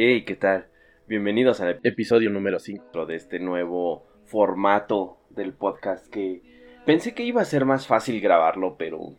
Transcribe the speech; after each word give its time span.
Hey, 0.00 0.22
¿qué 0.22 0.36
tal? 0.36 0.68
Bienvenidos 1.08 1.60
al 1.60 1.80
episodio 1.82 2.30
número 2.30 2.60
5 2.60 3.04
de 3.04 3.16
este 3.16 3.40
nuevo 3.40 4.06
formato 4.26 5.18
del 5.30 5.52
podcast 5.52 6.06
que 6.06 6.40
pensé 6.86 7.14
que 7.14 7.24
iba 7.24 7.42
a 7.42 7.44
ser 7.44 7.64
más 7.64 7.88
fácil 7.88 8.20
grabarlo, 8.20 8.76
pero... 8.78 9.14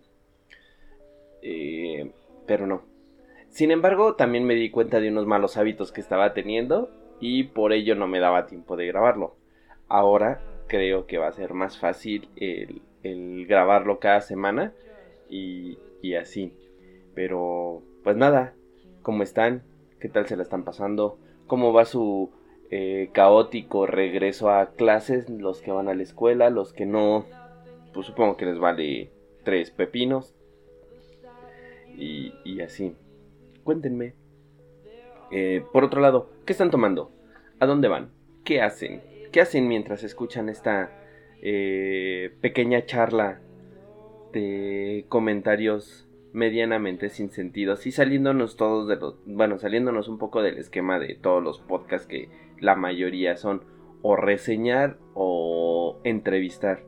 eh, 1.42 2.14
pero 2.48 2.66
no. 2.66 2.84
Sin 3.50 3.72
embargo, 3.72 4.16
también 4.16 4.46
me 4.46 4.56
di 4.56 4.70
cuenta 4.70 5.02
de 5.02 5.10
unos 5.10 5.26
malos 5.26 5.58
hábitos 5.58 5.92
que 5.92 6.00
estaba 6.00 6.34
teniendo 6.34 6.90
y 7.20 7.44
por 7.44 7.74
ello 7.74 7.96
no 7.96 8.08
me 8.08 8.22
daba 8.22 8.48
tiempo 8.48 8.78
de 8.78 8.88
grabarlo. 8.88 9.36
Ahora 9.90 10.40
creo 10.68 11.08
que 11.08 11.18
va 11.18 11.28
a 11.28 11.34
ser 11.34 11.54
más 11.54 11.78
fácil 11.78 12.30
el, 12.38 12.82
el 13.04 13.48
grabarlo 13.48 14.00
cada 14.00 14.22
semana 14.22 14.72
y, 15.30 15.78
y 16.02 16.16
así. 16.16 16.54
Pero, 17.16 17.84
pues 18.02 18.16
nada, 18.16 18.54
¿cómo 19.02 19.24
están? 19.24 19.64
¿Qué 20.00 20.08
tal 20.08 20.28
se 20.28 20.38
la 20.38 20.44
están 20.44 20.64
pasando? 20.64 21.18
¿Cómo 21.48 21.74
va 21.74 21.84
su 21.84 22.32
eh, 22.72 23.10
caótico 23.14 23.86
regreso 23.86 24.50
a 24.50 24.72
clases? 24.72 25.30
Los 25.30 25.62
que 25.62 25.72
van 25.72 25.90
a 25.90 25.94
la 25.94 26.04
escuela, 26.04 26.50
los 26.50 26.72
que 26.72 26.86
no, 26.86 27.26
pues 27.94 28.08
supongo 28.08 28.38
que 28.38 28.46
les 28.46 28.60
vale 28.60 29.12
tres 29.44 29.72
pepinos. 29.72 30.36
Y, 31.98 32.34
y 32.46 32.62
así. 32.62 32.96
Cuéntenme. 33.64 34.14
Eh, 35.32 35.64
por 35.74 35.84
otro 35.84 36.02
lado, 36.02 36.30
¿qué 36.46 36.54
están 36.54 36.72
tomando? 36.72 37.12
¿A 37.60 37.66
dónde 37.66 37.88
van? 37.88 38.12
¿Qué 38.46 38.62
hacen? 38.62 39.02
¿Qué 39.32 39.42
hacen 39.42 39.68
mientras 39.68 40.04
escuchan 40.04 40.50
esta 40.50 40.92
eh, 41.42 42.34
pequeña 42.42 42.86
charla 42.86 43.42
de 44.32 45.06
comentarios 45.10 46.09
medianamente 46.34 47.10
sin 47.10 47.32
sentido, 47.32 47.76
y 47.84 47.92
saliéndonos 47.92 48.56
todos 48.56 48.88
de 48.88 48.96
los, 48.98 49.16
bueno, 49.26 49.58
saliéndonos 49.58 50.08
un 50.08 50.18
poco 50.18 50.42
del 50.42 50.58
esquema 50.58 51.00
de 51.00 51.16
todos 51.16 51.44
los 51.44 51.60
podcasts 51.60 52.08
que 52.08 52.30
la 52.60 52.76
mayoría 52.76 53.38
son 53.38 53.64
o 54.02 54.16
reseñar 54.16 54.98
o 55.14 56.00
entrevistar 56.04 56.84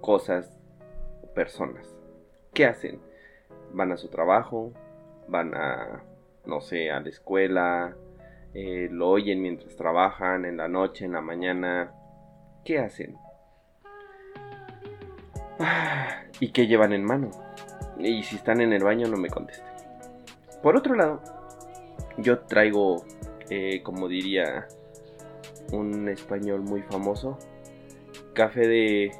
cosas, 0.00 0.58
personas. 1.34 1.96
¿Qué 2.54 2.64
hacen? 2.64 3.00
Van 3.72 3.92
a 3.92 3.96
su 3.96 4.08
trabajo, 4.08 4.72
van 5.28 5.54
a, 5.54 6.04
no 6.46 6.60
sé, 6.60 6.90
a 6.90 7.00
la 7.00 7.08
escuela, 7.08 7.96
eh, 8.54 8.88
lo 8.90 9.10
oyen 9.10 9.42
mientras 9.42 9.76
trabajan, 9.76 10.44
en 10.44 10.56
la 10.56 10.68
noche, 10.68 11.04
en 11.04 11.12
la 11.12 11.20
mañana. 11.20 11.92
¿Qué 12.64 12.78
hacen? 12.78 13.16
Ah, 15.60 16.22
¿Y 16.40 16.52
qué 16.52 16.66
llevan 16.66 16.92
en 16.92 17.04
mano? 17.04 17.30
Y 17.98 18.22
si 18.22 18.36
están 18.36 18.60
en 18.60 18.72
el 18.72 18.82
baño, 18.82 19.08
no 19.08 19.16
me 19.16 19.28
contesten. 19.28 19.66
Por 20.62 20.76
otro 20.76 20.94
lado, 20.94 21.20
yo 22.18 22.40
traigo, 22.40 23.04
eh, 23.50 23.82
como 23.82 24.08
diría 24.08 24.66
un 25.72 26.08
español 26.08 26.62
muy 26.62 26.82
famoso, 26.82 27.38
café 28.34 28.66
de 28.66 29.12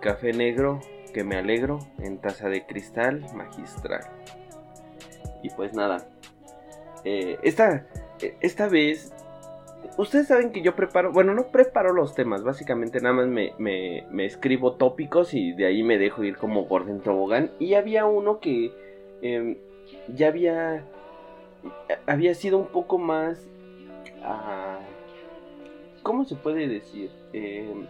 café 0.00 0.32
negro 0.32 0.80
que 1.12 1.24
me 1.24 1.36
alegro 1.36 1.80
en 1.98 2.18
taza 2.18 2.48
de 2.48 2.66
cristal 2.66 3.26
magistral. 3.34 4.02
Y 5.42 5.50
pues 5.50 5.72
nada, 5.74 6.06
eh, 7.04 7.38
esta, 7.42 7.86
esta 8.40 8.68
vez, 8.68 9.12
ustedes 10.00 10.28
saben 10.28 10.52
que 10.52 10.62
yo 10.62 10.74
preparo, 10.74 11.12
bueno, 11.12 11.34
no 11.34 11.48
preparo 11.48 11.92
los 11.92 12.14
temas, 12.14 12.42
básicamente 12.42 13.00
nada 13.00 13.14
más 13.14 13.26
me, 13.28 13.54
me, 13.58 14.24
escribo 14.24 14.74
tópicos 14.74 15.34
y 15.34 15.52
de 15.52 15.66
ahí 15.66 15.82
me 15.82 15.98
dejo 15.98 16.24
ir 16.24 16.36
como 16.36 16.66
por 16.68 16.86
dentro 16.86 17.12
tobogán. 17.12 17.50
Y 17.58 17.74
había 17.74 18.06
uno 18.06 18.40
que 18.40 18.72
eh, 19.22 19.58
ya 20.08 20.28
había, 20.28 20.84
había 22.06 22.34
sido 22.34 22.58
un 22.58 22.66
poco 22.66 22.98
más, 22.98 23.46
uh, 24.22 26.02
¿cómo 26.02 26.24
se 26.24 26.36
puede 26.36 26.68
decir? 26.68 27.10
Eh, 27.32 27.86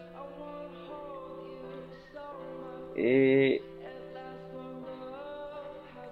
eh, 2.96 3.62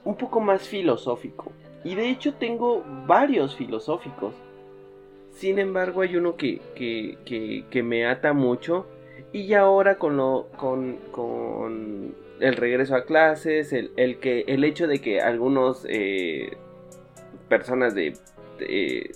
un 0.05 0.17
poco 0.17 0.41
más 0.41 0.63
filosófico. 0.63 1.53
Y 1.85 1.95
de 1.95 2.11
hecho 2.11 2.35
tengo 2.35 2.85
varios 3.07 3.57
filosóficos. 3.57 4.35
Sin 5.39 5.61
embargo, 5.61 6.01
hay 6.01 6.17
uno 6.17 6.37
que, 6.37 6.61
que, 6.75 7.17
que, 7.25 7.65
que 7.71 7.83
me 7.85 8.07
ata 8.07 8.33
mucho. 8.33 8.89
Y 9.33 9.55
ahora 9.55 9.97
con 9.97 10.17
lo. 10.17 10.49
con. 10.57 10.97
con 11.13 12.17
el 12.41 12.57
regreso 12.57 12.97
a 12.97 13.05
clases. 13.05 13.73
El, 13.73 13.93
el 13.97 14.19
que. 14.19 14.41
el 14.49 14.65
hecho 14.65 14.89
de 14.89 15.01
que 15.01 15.21
algunos 15.21 15.87
eh, 15.89 16.57
personas 17.49 17.95
de, 17.95 18.15
de, 18.59 19.13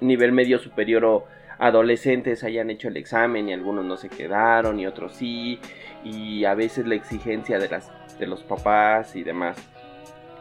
nivel 0.00 0.32
medio 0.32 0.58
superior 0.58 1.04
o 1.04 1.26
adolescentes 1.60 2.42
hayan 2.42 2.70
hecho 2.70 2.88
el 2.88 2.96
examen 2.96 3.48
y 3.48 3.52
algunos 3.52 3.84
no 3.84 3.96
se 3.96 4.08
quedaron 4.08 4.80
y 4.80 4.88
otros 4.88 5.14
sí. 5.14 5.60
Y 6.02 6.46
a 6.46 6.54
veces 6.54 6.84
la 6.84 6.96
exigencia 6.96 7.60
de 7.60 7.68
las. 7.68 7.92
de 8.18 8.26
los 8.26 8.42
papás 8.42 9.14
y 9.14 9.22
demás. 9.22 9.56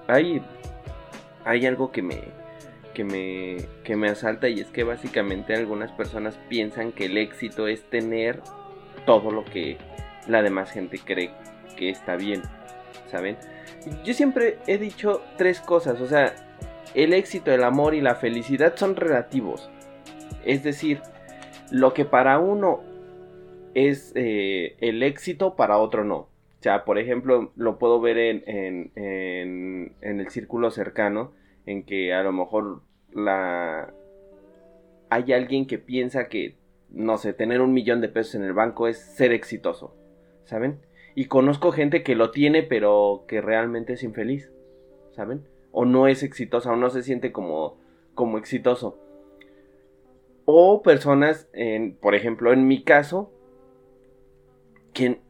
Hay 0.07 0.41
hay 1.45 1.67
algo 1.67 1.91
que 1.91 2.01
me, 2.01 2.19
que 2.93 3.03
me, 3.03 3.57
que 3.83 3.95
me 3.95 4.09
asalta 4.09 4.49
y 4.49 4.59
es 4.59 4.67
que 4.67 4.83
básicamente 4.83 5.53
algunas 5.53 5.91
personas 5.91 6.37
piensan 6.49 6.91
que 6.91 7.05
el 7.05 7.17
éxito 7.17 7.67
es 7.67 7.83
tener 7.89 8.41
todo 9.05 9.31
lo 9.31 9.45
que 9.45 9.77
la 10.27 10.41
demás 10.41 10.71
gente 10.71 10.99
cree 11.03 11.31
que 11.77 11.89
está 11.89 12.15
bien, 12.15 12.41
¿saben? 13.07 13.37
Yo 14.03 14.13
siempre 14.13 14.57
he 14.67 14.77
dicho 14.77 15.21
tres 15.37 15.61
cosas, 15.61 16.01
o 16.01 16.07
sea, 16.07 16.33
el 16.93 17.13
éxito, 17.13 17.51
el 17.51 17.63
amor 17.63 17.95
y 17.95 18.01
la 18.01 18.15
felicidad 18.15 18.75
son 18.75 18.95
relativos. 18.95 19.69
Es 20.43 20.63
decir, 20.63 21.01
lo 21.71 21.93
que 21.93 22.05
para 22.05 22.39
uno 22.39 22.81
es 23.73 24.11
eh, 24.15 24.75
el 24.79 25.03
éxito, 25.03 25.55
para 25.55 25.77
otro 25.77 26.03
no. 26.03 26.17
O 26.17 26.61
sea, 26.61 26.83
por 26.83 26.97
ejemplo, 26.97 27.51
lo 27.55 27.79
puedo 27.79 28.01
ver 28.01 28.17
en, 28.17 28.43
en, 28.45 28.91
en, 28.95 29.93
en, 30.01 30.19
el 30.19 30.29
círculo 30.29 30.71
cercano, 30.71 31.31
en 31.65 31.83
que 31.83 32.13
a 32.13 32.23
lo 32.23 32.31
mejor 32.31 32.81
la... 33.11 33.93
hay 35.09 35.33
alguien 35.33 35.67
que 35.67 35.77
piensa 35.77 36.27
que, 36.27 36.57
no 36.89 37.17
sé, 37.17 37.33
tener 37.33 37.61
un 37.61 37.73
millón 37.73 38.01
de 38.01 38.09
pesos 38.09 38.35
en 38.35 38.43
el 38.43 38.53
banco 38.53 38.87
es 38.87 38.97
ser 38.97 39.31
exitoso, 39.31 39.95
¿saben? 40.45 40.79
Y 41.15 41.25
conozco 41.25 41.71
gente 41.71 42.03
que 42.03 42.15
lo 42.15 42.31
tiene, 42.31 42.63
pero 42.63 43.25
que 43.27 43.41
realmente 43.41 43.93
es 43.93 44.03
infeliz, 44.03 44.51
¿saben? 45.11 45.47
O 45.71 45.85
no 45.85 46.07
es 46.07 46.23
exitosa, 46.23 46.71
o 46.71 46.75
no 46.75 46.89
se 46.89 47.03
siente 47.03 47.31
como, 47.31 47.77
como 48.15 48.37
exitoso. 48.37 48.97
O 50.45 50.81
personas, 50.81 51.47
en, 51.53 51.95
por 51.95 52.15
ejemplo, 52.15 52.53
en 52.53 52.67
mi 52.67 52.83
caso, 52.83 53.31
que 54.93 55.21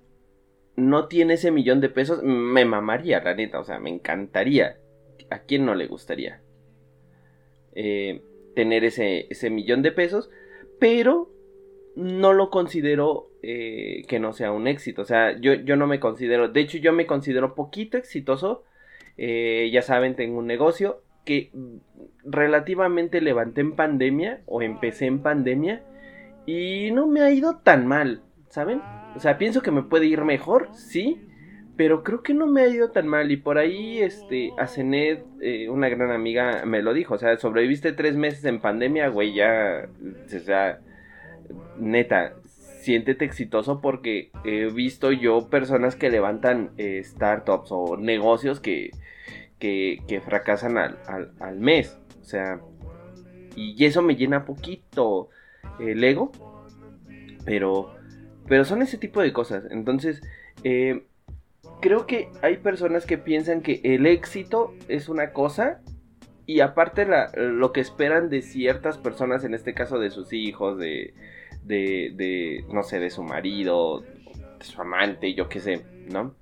no 0.76 1.08
tiene 1.08 1.34
ese 1.34 1.52
millón 1.52 1.82
de 1.82 1.90
pesos, 1.90 2.22
me 2.24 2.66
mamaría, 2.66 3.22
la 3.22 3.36
neta, 3.36 3.60
o 3.60 3.64
sea, 3.64 3.80
me 3.80 3.90
encantaría. 3.90 4.78
¿A 5.30 5.40
quién 5.40 5.66
no 5.66 5.76
le 5.76 5.88
gustaría 5.88 6.42
eh, 7.74 8.22
tener 8.56 8.84
ese, 8.84 9.28
ese, 9.30 9.50
millón 9.50 9.82
de 9.82 9.92
pesos? 9.92 10.30
Pero 10.80 11.32
no 11.96 12.34
lo 12.34 12.50
considero 12.50 13.30
eh, 13.42 14.04
que 14.08 14.20
no 14.20 14.34
sea 14.34 14.52
un 14.52 14.68
éxito, 14.68 15.02
o 15.02 15.06
sea, 15.06 15.38
yo, 15.40 15.54
yo, 15.54 15.76
no 15.76 15.88
me 15.88 16.00
considero, 16.00 16.48
de 16.48 16.62
hecho 16.62 16.78
yo 16.78 16.94
me 16.94 17.06
considero 17.06 17.56
poquito 17.56 17.98
exitoso, 17.98 18.64
eh, 19.18 19.70
ya 19.72 19.82
saben, 19.82 20.16
tengo 20.16 20.40
un 20.40 20.48
negocio 20.48 21.02
que 21.26 21.52
relativamente 22.24 23.22
levanté 23.22 23.62
en 23.62 23.76
pandemia 23.76 24.42
o 24.46 24.62
empecé 24.62 25.06
en 25.06 25.22
pandemia 25.22 25.84
y 26.46 26.92
no 26.92 27.06
me 27.08 27.22
ha 27.22 27.32
ido 27.32 27.58
tan 27.58 27.86
mal, 27.86 28.24
¿saben? 28.50 28.82
O 29.16 29.20
sea, 29.20 29.38
pienso 29.38 29.62
que 29.62 29.72
me 29.72 29.84
puede 29.84 30.06
ir 30.06 30.24
mejor, 30.24 30.70
sí, 30.74 31.29
pero 31.80 32.04
creo 32.04 32.24
que 32.24 32.34
no 32.34 32.46
me 32.46 32.64
ha 32.64 32.68
ido 32.68 32.92
tan 32.92 33.08
mal. 33.08 33.32
Y 33.32 33.38
por 33.38 33.58
ahí, 33.58 34.00
este, 34.00 34.52
Asenet, 34.58 35.24
eh, 35.40 35.70
una 35.70 35.88
gran 35.88 36.12
amiga, 36.12 36.66
me 36.66 36.82
lo 36.82 36.94
dijo. 36.94 37.14
O 37.14 37.18
sea, 37.18 37.38
sobreviviste 37.38 37.94
tres 37.94 38.18
meses 38.18 38.44
en 38.44 38.60
pandemia, 38.60 39.08
güey, 39.08 39.34
ya, 39.34 39.88
o 40.26 40.40
sea, 40.40 40.82
neta, 41.78 42.34
siéntete 42.82 43.24
exitoso 43.24 43.80
porque 43.80 44.30
he 44.44 44.66
visto 44.66 45.14
yo 45.14 45.50
personas 45.50 45.96
que 45.96 46.10
levantan 46.10 46.72
eh, 46.78 47.02
startups 47.02 47.70
o 47.72 47.96
negocios 47.96 48.60
que, 48.60 48.92
que, 49.58 50.22
fracasan 50.26 50.78
al, 50.78 50.98
al, 51.40 51.60
mes. 51.60 51.98
O 52.20 52.26
sea, 52.26 52.60
y 53.56 53.86
eso 53.86 54.02
me 54.02 54.18
llena 54.18 54.44
poquito 54.44 55.30
el 55.80 56.04
ego. 56.04 56.34
Pero, 57.46 57.96
pero 58.50 58.66
son 58.66 58.82
ese 58.82 58.98
tipo 58.98 59.22
de 59.22 59.32
cosas. 59.32 59.64
Entonces, 59.72 60.22
eh, 60.66 61.06
creo 61.80 62.06
que 62.06 62.30
hay 62.42 62.58
personas 62.58 63.06
que 63.06 63.18
piensan 63.18 63.62
que 63.62 63.82
el 63.84 64.06
éxito 64.06 64.74
es 64.88 65.10
una 65.10 65.32
cosa 65.32 65.82
y 66.46 66.62
aparte 66.62 67.08
lo 67.36 67.72
que 67.72 67.80
esperan 67.80 68.30
de 68.30 68.42
ciertas 68.42 68.98
personas, 68.98 69.44
en 69.44 69.54
este 69.54 69.74
caso 69.74 70.00
de 70.00 70.10
sus 70.10 70.34
hijos, 70.34 70.80
de, 70.80 71.14
de, 71.64 72.66
no 72.74 72.84
sé, 72.84 73.00
de 73.00 73.12
su 73.12 73.24
marido, 73.24 74.02
de 74.02 74.66
su 74.66 74.82
amante, 74.82 75.34
yo 75.36 75.48
qué 75.48 75.60
sé, 75.60 75.86
¿no? 76.12 76.34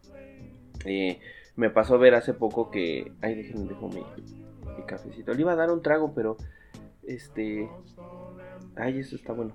Eh, 0.86 1.20
me 1.58 1.70
pasó 1.70 2.00
ver 2.00 2.16
hace 2.16 2.34
poco 2.34 2.72
que... 2.72 3.12
Ay, 3.22 3.36
déjenme, 3.36 3.68
dejo 3.68 3.90
mi, 3.90 4.06
mi 4.78 4.86
cafecito. 4.86 5.34
Le 5.34 5.42
iba 5.42 5.52
a 5.52 5.58
dar 5.58 5.72
un 5.72 5.82
trago, 5.82 6.14
pero... 6.14 6.38
Este... 7.04 7.68
Ay, 8.76 9.00
eso 9.00 9.16
está 9.16 9.34
bueno. 9.34 9.54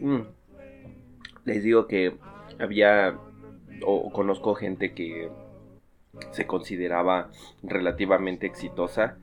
Mm. 0.00 0.22
Les 1.44 1.62
digo 1.62 1.86
que 1.86 2.16
había... 2.58 3.18
O 3.84 4.10
conozco 4.10 4.54
gente 4.54 4.92
que 4.92 5.30
se 6.30 6.46
consideraba 6.46 7.30
relativamente 7.62 8.46
exitosa, 8.46 9.18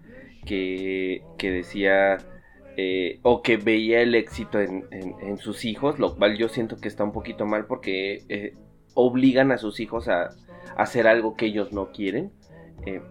que, 0.46 1.24
que 1.38 1.52
decía 1.52 2.18
eh, 2.78 3.20
o 3.24 3.42
que 3.42 3.58
veía 3.58 4.02
el 4.02 4.16
éxito 4.16 4.60
en, 4.60 4.86
en, 4.92 5.38
sus 5.38 5.66
hijos, 5.66 6.00
lo 6.00 6.16
cual 6.16 6.38
yo 6.38 6.48
siento 6.48 6.78
que 6.78 6.88
está 6.88 7.04
un 7.04 7.12
poquito 7.12 7.46
mal 7.46 7.66
porque 7.66 8.24
eh, 8.30 8.56
obligan 8.94 9.52
a 9.52 9.58
sus 9.58 9.80
hijos 9.80 10.08
a, 10.08 10.30
hacer 10.78 11.08
algo 11.08 11.36
que 11.36 11.48
ellos 11.48 11.74
no 11.74 11.92
quieren. 11.92 12.32
Eh, 12.86 13.02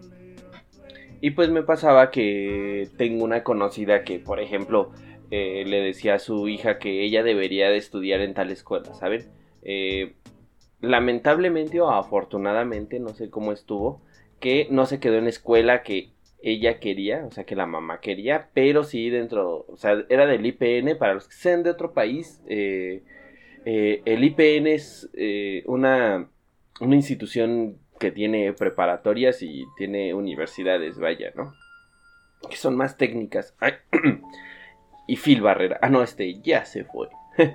y 1.20 1.32
pues 1.32 1.50
me 1.50 1.62
pasaba 1.62 2.10
que 2.10 2.88
tengo 2.96 3.24
una 3.24 3.42
conocida 3.42 4.04
que, 4.04 4.18
por 4.20 4.40
ejemplo, 4.40 4.92
le 5.30 5.82
decía 5.82 6.14
a 6.14 6.18
su 6.18 6.48
hija 6.48 6.78
que 6.78 7.04
ella 7.04 7.22
debería 7.22 7.68
de 7.68 7.76
estudiar 7.76 8.22
en 8.22 8.32
tal 8.32 8.50
escuela, 8.50 8.94
¿saben? 8.94 9.26
Lamentablemente 10.80 11.80
o 11.80 11.90
afortunadamente, 11.90 13.00
no 13.00 13.10
sé 13.10 13.30
cómo 13.30 13.52
estuvo, 13.52 14.00
que 14.40 14.68
no 14.70 14.86
se 14.86 15.00
quedó 15.00 15.16
en 15.16 15.26
escuela 15.26 15.82
que 15.82 16.10
ella 16.40 16.78
quería, 16.78 17.24
o 17.26 17.30
sea, 17.32 17.44
que 17.44 17.56
la 17.56 17.66
mamá 17.66 18.00
quería, 18.00 18.50
pero 18.54 18.84
sí 18.84 19.10
dentro, 19.10 19.66
o 19.68 19.76
sea, 19.76 20.04
era 20.08 20.26
del 20.26 20.46
IPN, 20.46 20.96
para 20.96 21.14
los 21.14 21.26
que 21.28 21.34
sean 21.34 21.62
de 21.62 21.70
otro 21.70 21.92
país, 21.92 22.40
eh, 22.46 23.02
eh, 23.64 24.02
el 24.04 24.22
IPN 24.22 24.68
es 24.68 25.10
eh, 25.14 25.64
una, 25.66 26.28
una 26.80 26.94
institución 26.94 27.78
que 27.98 28.12
tiene 28.12 28.52
preparatorias 28.52 29.42
y 29.42 29.64
tiene 29.76 30.14
universidades, 30.14 30.98
vaya, 30.98 31.32
¿no? 31.34 31.52
Que 32.48 32.56
son 32.56 32.76
más 32.76 32.96
técnicas. 32.96 33.56
y 35.08 35.16
Phil 35.16 35.42
Barrera. 35.42 35.78
Ah, 35.82 35.88
no, 35.88 36.04
este 36.04 36.40
ya 36.40 36.64
se 36.64 36.84
fue. 36.84 37.08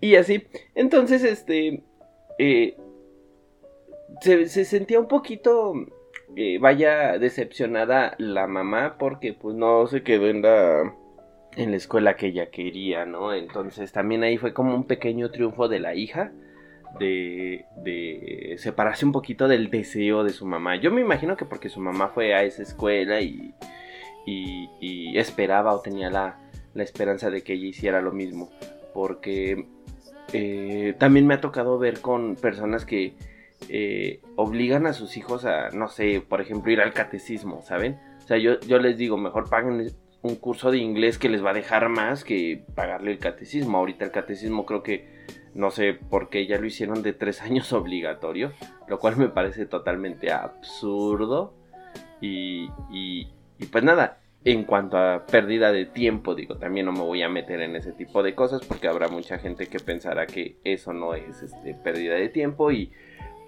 y 0.00 0.16
así. 0.16 0.46
Entonces, 0.74 1.24
este. 1.24 1.82
se, 4.20 4.46
se, 4.48 4.64
sentía 4.64 5.00
un 5.00 5.08
poquito 5.08 5.74
vaya 6.60 7.18
decepcionada 7.18 8.14
la 8.18 8.46
mamá 8.46 8.96
porque 8.98 9.32
pues 9.34 9.56
no 9.56 9.86
se 9.86 10.02
quedó 10.02 10.28
en 10.28 10.42
la, 10.42 10.94
en 11.56 11.70
la 11.70 11.76
escuela 11.76 12.16
que 12.16 12.28
ella 12.28 12.50
quería, 12.50 13.04
¿no? 13.04 13.34
Entonces 13.34 13.92
también 13.92 14.22
ahí 14.22 14.36
fue 14.36 14.54
como 14.54 14.74
un 14.74 14.84
pequeño 14.84 15.30
triunfo 15.30 15.68
de 15.68 15.80
la 15.80 15.94
hija 15.94 16.32
de, 16.98 17.64
de 17.76 18.56
separarse 18.58 19.04
un 19.04 19.12
poquito 19.12 19.48
del 19.48 19.70
deseo 19.70 20.24
de 20.24 20.30
su 20.30 20.46
mamá. 20.46 20.76
Yo 20.76 20.90
me 20.90 21.00
imagino 21.00 21.36
que 21.36 21.44
porque 21.44 21.68
su 21.68 21.80
mamá 21.80 22.08
fue 22.08 22.34
a 22.34 22.44
esa 22.44 22.62
escuela 22.62 23.20
y, 23.20 23.54
y, 24.26 25.18
esperaba 25.18 25.74
o 25.74 25.80
tenía 25.80 26.10
la, 26.10 26.38
la, 26.74 26.82
esperanza 26.82 27.30
de 27.30 27.42
que 27.42 27.54
ella 27.54 27.66
hiciera 27.66 28.00
lo 28.00 28.12
mismo. 28.12 28.50
Porque 28.94 29.66
eh, 30.32 30.94
también 30.98 31.26
me 31.26 31.34
ha 31.34 31.40
tocado 31.40 31.78
ver 31.78 32.00
con 32.00 32.36
personas 32.36 32.84
que 32.84 33.14
eh, 33.68 34.20
obligan 34.36 34.86
a 34.86 34.92
sus 34.92 35.16
hijos 35.16 35.44
a, 35.44 35.70
no 35.70 35.88
sé, 35.88 36.22
por 36.26 36.40
ejemplo, 36.40 36.72
ir 36.72 36.80
al 36.80 36.92
catecismo, 36.92 37.62
¿saben? 37.62 37.98
O 38.22 38.26
sea, 38.26 38.38
yo, 38.38 38.60
yo 38.60 38.78
les 38.78 38.96
digo, 38.96 39.16
mejor 39.16 39.50
paguen 39.50 39.92
un 40.22 40.36
curso 40.36 40.70
de 40.70 40.78
inglés 40.78 41.18
que 41.18 41.28
les 41.28 41.44
va 41.44 41.50
a 41.50 41.54
dejar 41.54 41.88
más 41.88 42.24
que 42.24 42.64
pagarle 42.74 43.12
el 43.12 43.18
catecismo. 43.18 43.78
Ahorita 43.78 44.04
el 44.04 44.10
catecismo 44.10 44.66
creo 44.66 44.82
que, 44.82 45.08
no 45.54 45.70
sé 45.70 45.94
por 45.94 46.30
qué 46.30 46.46
ya 46.46 46.58
lo 46.58 46.66
hicieron 46.66 47.02
de 47.02 47.12
tres 47.12 47.42
años 47.42 47.72
obligatorio, 47.72 48.52
lo 48.88 48.98
cual 48.98 49.16
me 49.16 49.28
parece 49.28 49.66
totalmente 49.66 50.32
absurdo. 50.32 51.54
Y, 52.20 52.70
y, 52.90 53.32
y 53.58 53.66
pues 53.66 53.82
nada, 53.82 54.19
en 54.44 54.64
cuanto 54.64 54.96
a 54.96 55.26
pérdida 55.26 55.70
de 55.70 55.84
tiempo, 55.84 56.34
digo, 56.34 56.56
también 56.56 56.86
no 56.86 56.92
me 56.92 57.00
voy 57.00 57.22
a 57.22 57.28
meter 57.28 57.60
en 57.60 57.76
ese 57.76 57.92
tipo 57.92 58.22
de 58.22 58.34
cosas 58.34 58.62
porque 58.66 58.88
habrá 58.88 59.08
mucha 59.08 59.38
gente 59.38 59.66
que 59.66 59.78
pensará 59.78 60.26
que 60.26 60.56
eso 60.64 60.92
no 60.92 61.14
es 61.14 61.42
este, 61.42 61.74
pérdida 61.74 62.14
de 62.14 62.30
tiempo 62.30 62.72
y 62.72 62.90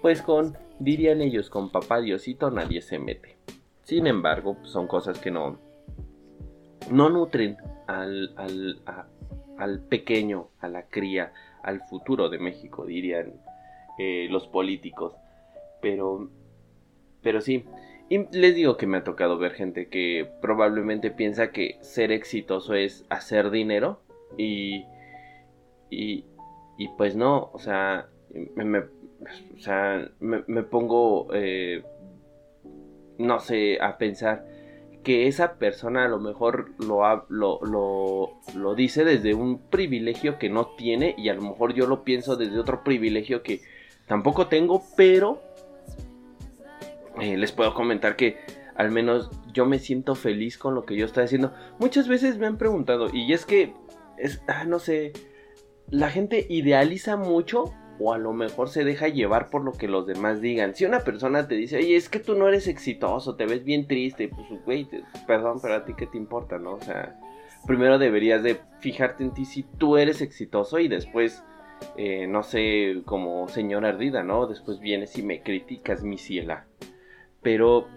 pues 0.01 0.21
con, 0.21 0.55
dirían 0.79 1.21
ellos, 1.21 1.49
con 1.49 1.71
papá 1.71 1.99
Diosito 1.99 2.51
nadie 2.51 2.81
se 2.81 2.99
mete. 2.99 3.37
Sin 3.83 4.05
embargo, 4.05 4.57
son 4.63 4.87
cosas 4.87 5.17
que 5.17 5.31
no, 5.31 5.57
no 6.91 7.09
nutren 7.09 7.57
al, 7.87 8.33
al, 9.57 9.79
pequeño, 9.81 10.49
a 10.59 10.67
la 10.67 10.83
cría, 10.83 11.33
al 11.63 11.81
futuro 11.87 12.29
de 12.29 12.37
México, 12.37 12.85
dirían 12.85 13.33
eh, 13.97 14.27
los 14.29 14.47
políticos. 14.47 15.13
Pero, 15.81 16.29
pero 17.21 17.41
sí, 17.41 17.65
y 18.13 18.27
les 18.31 18.53
digo 18.53 18.77
que 18.77 18.85
me 18.85 18.97
ha 18.97 19.03
tocado 19.03 19.39
ver 19.39 19.53
gente 19.53 19.87
que 19.87 20.29
probablemente 20.39 21.09
piensa 21.09 21.51
que 21.51 21.79
ser 21.81 22.11
exitoso 22.11 22.75
es 22.75 23.07
hacer 23.09 23.49
dinero 23.49 24.01
y, 24.37 24.85
y, 25.89 26.23
y 26.77 26.89
pues 26.95 27.15
no, 27.15 27.49
o 27.51 27.57
sea, 27.57 28.05
me, 28.53 28.81
o 28.81 29.59
sea, 29.59 30.11
me, 30.19 30.61
pongo, 30.61 31.29
eh, 31.33 31.81
no 33.17 33.39
sé, 33.39 33.81
a 33.81 33.97
pensar 33.97 34.45
que 35.03 35.25
esa 35.25 35.55
persona 35.55 36.05
a 36.05 36.07
lo 36.07 36.19
mejor 36.19 36.69
lo, 36.85 37.25
lo, 37.29 38.31
lo, 38.55 38.75
dice 38.75 39.05
desde 39.05 39.33
un 39.33 39.57
privilegio 39.57 40.37
que 40.37 40.49
no 40.49 40.67
tiene 40.77 41.15
y 41.17 41.29
a 41.29 41.33
lo 41.33 41.41
mejor 41.41 41.73
yo 41.73 41.87
lo 41.87 42.03
pienso 42.03 42.35
desde 42.35 42.59
otro 42.59 42.83
privilegio 42.83 43.41
que 43.41 43.61
tampoco 44.05 44.45
tengo, 44.49 44.83
pero 44.95 45.41
eh, 47.19 47.37
les 47.37 47.51
puedo 47.51 47.73
comentar 47.73 48.15
que 48.15 48.37
al 48.75 48.91
menos 48.91 49.29
yo 49.53 49.65
me 49.65 49.79
siento 49.79 50.15
feliz 50.15 50.57
con 50.57 50.75
lo 50.75 50.85
que 50.85 50.95
yo 50.95 51.05
estoy 51.05 51.25
haciendo. 51.25 51.53
Muchas 51.79 52.07
veces 52.07 52.37
me 52.37 52.47
han 52.47 52.57
preguntado 52.57 53.09
y 53.13 53.33
es 53.33 53.45
que, 53.45 53.73
es, 54.17 54.41
ah, 54.47 54.65
no 54.65 54.79
sé, 54.79 55.13
la 55.89 56.09
gente 56.09 56.45
idealiza 56.49 57.17
mucho 57.17 57.73
o 57.99 58.13
a 58.13 58.17
lo 58.17 58.33
mejor 58.33 58.69
se 58.69 58.83
deja 58.83 59.07
llevar 59.07 59.49
por 59.49 59.63
lo 59.63 59.73
que 59.73 59.87
los 59.87 60.07
demás 60.07 60.41
digan. 60.41 60.75
Si 60.75 60.85
una 60.85 61.01
persona 61.01 61.47
te 61.47 61.55
dice, 61.55 61.77
oye, 61.77 61.95
es 61.95 62.09
que 62.09 62.19
tú 62.19 62.35
no 62.35 62.47
eres 62.47 62.67
exitoso, 62.67 63.35
te 63.35 63.45
ves 63.45 63.63
bien 63.63 63.87
triste, 63.87 64.29
pues, 64.29 64.47
güey, 64.65 64.87
perdón, 65.27 65.59
pero 65.61 65.75
a 65.75 65.85
ti 65.85 65.93
qué 65.95 66.07
te 66.07 66.17
importa, 66.17 66.57
¿no? 66.57 66.73
O 66.73 66.81
sea, 66.81 67.19
primero 67.67 67.99
deberías 67.99 68.41
de 68.43 68.59
fijarte 68.79 69.23
en 69.23 69.33
ti 69.33 69.45
si 69.45 69.63
tú 69.63 69.97
eres 69.97 70.21
exitoso 70.21 70.79
y 70.79 70.87
después, 70.87 71.43
eh, 71.95 72.27
no 72.27 72.41
sé, 72.43 73.03
como 73.05 73.47
señora 73.47 73.89
ardida, 73.89 74.23
¿no? 74.23 74.47
Después 74.47 74.79
vienes 74.79 75.17
y 75.17 75.21
me 75.23 75.43
criticas, 75.43 76.03
mi 76.03 76.17
ciela. 76.17 76.65
Pero 77.43 77.87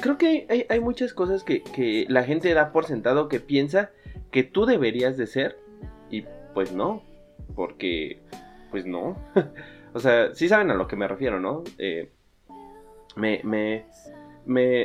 creo 0.00 0.16
que 0.16 0.46
hay, 0.48 0.66
hay 0.68 0.80
muchas 0.80 1.12
cosas 1.12 1.42
que, 1.42 1.62
que 1.62 2.06
la 2.08 2.24
gente 2.24 2.54
da 2.54 2.72
por 2.72 2.86
sentado 2.86 3.28
que 3.28 3.40
piensa 3.40 3.90
que 4.30 4.42
tú 4.42 4.66
deberías 4.66 5.16
de 5.16 5.26
ser 5.26 5.58
y 6.10 6.24
pues 6.54 6.72
no, 6.72 7.02
porque 7.54 8.20
pues 8.70 8.86
no. 8.86 9.16
o 9.92 10.00
sea, 10.00 10.34
sí 10.34 10.48
saben 10.48 10.70
a 10.70 10.74
lo 10.74 10.88
que 10.88 10.96
me 10.96 11.08
refiero, 11.08 11.40
¿no? 11.40 11.62
Eh, 11.78 12.10
me, 13.16 13.40
me, 13.44 13.84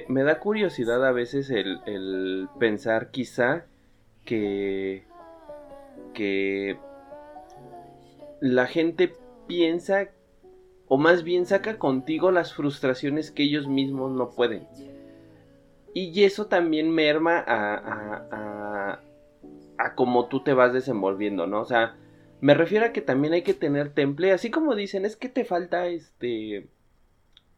me, 0.08 0.24
da 0.24 0.40
curiosidad 0.40 1.06
a 1.06 1.12
veces 1.12 1.50
el, 1.50 2.48
pensar 2.60 3.10
quizá 3.12 3.66
que, 4.26 5.04
que 6.14 6.78
la 8.40 8.68
gente 8.68 9.14
piensa 9.48 10.10
o 10.90 10.98
más 10.98 11.24
bien 11.24 11.46
saca 11.46 11.78
contigo 11.78 12.32
las 12.32 12.54
frustraciones 12.54 13.32
que 13.32 13.44
ellos 13.44 13.68
mismos 13.68 14.12
no 14.12 14.32
pueden. 14.32 14.68
Y 15.94 16.24
eso 16.24 16.48
también 16.48 16.92
merma 16.92 17.38
a, 17.40 17.76
a, 17.76 18.28
a, 18.32 19.00
a 19.78 19.96
cómo 19.96 20.28
tú 20.28 20.44
te 20.44 20.54
vas 20.54 20.74
desenvolviendo, 20.74 21.48
¿no? 21.48 21.62
O 21.62 21.66
sea, 21.66 21.96
me 22.42 22.54
refiero 22.54 22.86
a 22.86 22.92
que 22.92 23.02
también 23.02 23.34
hay 23.34 23.44
que 23.44 23.54
tener 23.54 23.94
temple, 23.94 24.32
así 24.32 24.50
como 24.52 24.76
dicen, 24.76 25.06
es 25.06 25.16
que 25.16 25.30
te 25.30 25.46
falta 25.46 25.88
este... 25.88 26.68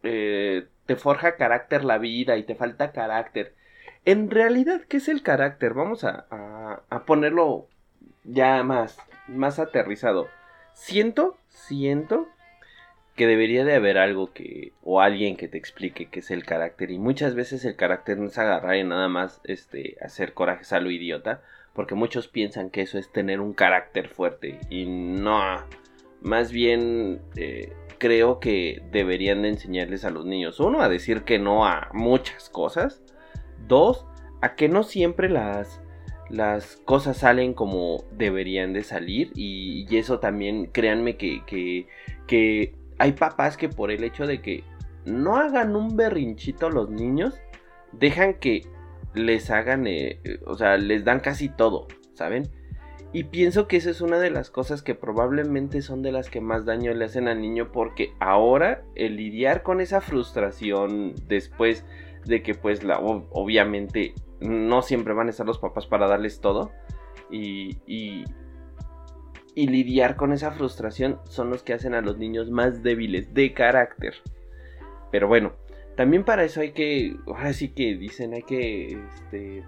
Eh, 0.04 0.68
te 0.86 0.96
forja 0.96 1.38
carácter 1.38 1.86
la 1.86 1.98
vida 2.00 2.38
y 2.38 2.44
te 2.44 2.56
falta 2.56 2.92
carácter. 2.92 3.56
En 4.04 4.30
realidad, 4.30 4.82
¿qué 4.90 4.98
es 4.98 5.08
el 5.08 5.22
carácter? 5.22 5.74
Vamos 5.74 6.04
a, 6.04 6.26
a, 6.90 7.06
ponerlo 7.06 7.68
ya 8.24 8.64
más, 8.64 8.98
más 9.28 9.60
aterrizado. 9.60 10.28
Siento, 10.74 11.38
siento 11.48 12.28
que 13.16 13.28
debería 13.28 13.66
de 13.66 13.76
haber 13.76 13.98
algo 13.98 14.32
que 14.34 14.72
o 14.84 15.02
alguien 15.02 15.36
que 15.36 15.48
te 15.48 15.58
explique 15.58 16.10
qué 16.10 16.20
es 16.20 16.32
el 16.32 16.46
carácter. 16.46 16.92
Y 16.92 16.98
muchas 16.98 17.36
veces 17.36 17.66
el 17.66 17.76
carácter 17.76 18.18
no 18.18 18.28
es 18.28 18.38
agarrar 18.38 18.78
y 18.78 18.84
nada 18.84 19.08
más 19.08 19.42
este 19.44 19.98
hacer 20.02 20.34
corajes 20.34 20.74
a 20.74 20.80
lo 20.80 20.92
idiota 20.92 21.42
porque 21.74 21.96
muchos 21.96 22.28
piensan 22.28 22.70
que 22.70 22.82
eso 22.82 22.98
es 22.98 23.12
tener 23.12 23.40
un 23.40 23.54
carácter 23.54 24.08
fuerte. 24.10 24.60
Y 24.70 24.86
no 24.86 25.40
más 26.22 26.52
bien 26.52 27.22
eh, 27.36 27.74
creo 27.98 28.40
que 28.40 28.82
deberían 28.92 29.42
de 29.42 29.50
enseñarles 29.50 30.06
a 30.06 30.12
los 30.12 30.26
niños 30.26 30.60
uno 30.60 30.82
a 30.82 30.90
decir 30.90 31.24
que 31.24 31.40
no 31.40 31.66
a 31.66 31.90
muchas 31.94 32.50
cosas. 32.50 33.02
Dos 33.68 34.06
a 34.42 34.56
que 34.56 34.70
no 34.70 34.84
siempre 34.84 35.30
las 35.30 35.82
las 36.30 36.78
cosas 36.86 37.18
salen 37.18 37.54
como 37.54 38.06
deberían 38.12 38.72
de 38.74 38.84
salir. 38.84 39.32
Y, 39.36 39.86
eso 39.98 40.20
también 40.20 40.68
créanme 40.68 41.18
que, 41.18 41.44
que 41.46 42.74
hay 43.02 43.14
papás 43.14 43.58
que 43.58 43.68
por 43.68 43.90
el 43.90 44.04
hecho 44.04 44.28
de 44.28 44.44
que 44.44 44.64
no 45.06 45.38
hagan 45.38 45.76
un 45.76 45.98
berrinchito 45.98 46.70
los 46.70 46.92
niños, 46.92 47.42
dejan 47.94 48.36
que 48.36 48.62
les 49.16 49.50
hagan, 49.50 49.88
eh, 49.88 50.22
o 50.46 50.56
sea, 50.56 50.78
les 50.78 51.04
dan 51.04 51.20
casi 51.20 51.50
todo, 51.50 51.88
¿saben? 52.14 52.48
Y 53.12 53.24
pienso 53.24 53.68
que 53.68 53.78
esa 53.78 53.90
es 53.90 54.02
una 54.02 54.20
de 54.20 54.30
las 54.30 54.52
cosas 54.52 54.84
que 54.84 54.94
probablemente 54.94 55.82
son 55.82 56.04
de 56.04 56.12
las 56.12 56.30
que 56.30 56.42
más 56.42 56.64
daño 56.66 56.94
le 56.94 57.06
hacen 57.06 57.28
al 57.28 57.42
niño 57.42 57.72
porque 57.72 58.14
ahora 58.20 58.84
el 58.94 59.16
lidiar 59.16 59.64
con 59.64 59.82
esa 59.82 60.00
frustración 60.00 61.16
después 61.28 61.84
de 62.26 62.44
que 62.44 62.54
pues 62.54 62.84
la, 62.84 63.00
obviamente 63.00 64.14
no 64.42 64.84
siempre 64.84 65.16
van 65.16 65.26
a 65.26 65.32
estar 65.32 65.48
los 65.48 65.58
papás 65.58 65.88
para 65.88 66.08
darles 66.08 66.40
todo 66.40 66.72
y, 67.32 68.24
y 69.62 69.68
lidiar 69.68 70.16
con 70.16 70.34
esa 70.34 70.50
frustración 70.50 71.20
son 71.26 71.52
los 71.52 71.62
que 71.62 71.74
hacen 71.74 71.94
a 71.94 72.02
los 72.02 72.18
niños 72.18 72.50
más 72.50 72.82
débiles 72.82 73.36
de 73.36 73.54
carácter. 73.54 74.16
Pero 75.12 75.28
bueno, 75.28 75.54
también 75.96 76.24
para 76.24 76.44
eso 76.44 76.62
hay 76.62 76.72
que, 76.72 77.16
ahora 77.28 77.54
sí 77.54 77.70
que 77.70 77.94
dicen, 77.94 78.34
hay 78.34 78.42
que 78.42 78.98
este, 79.20 79.64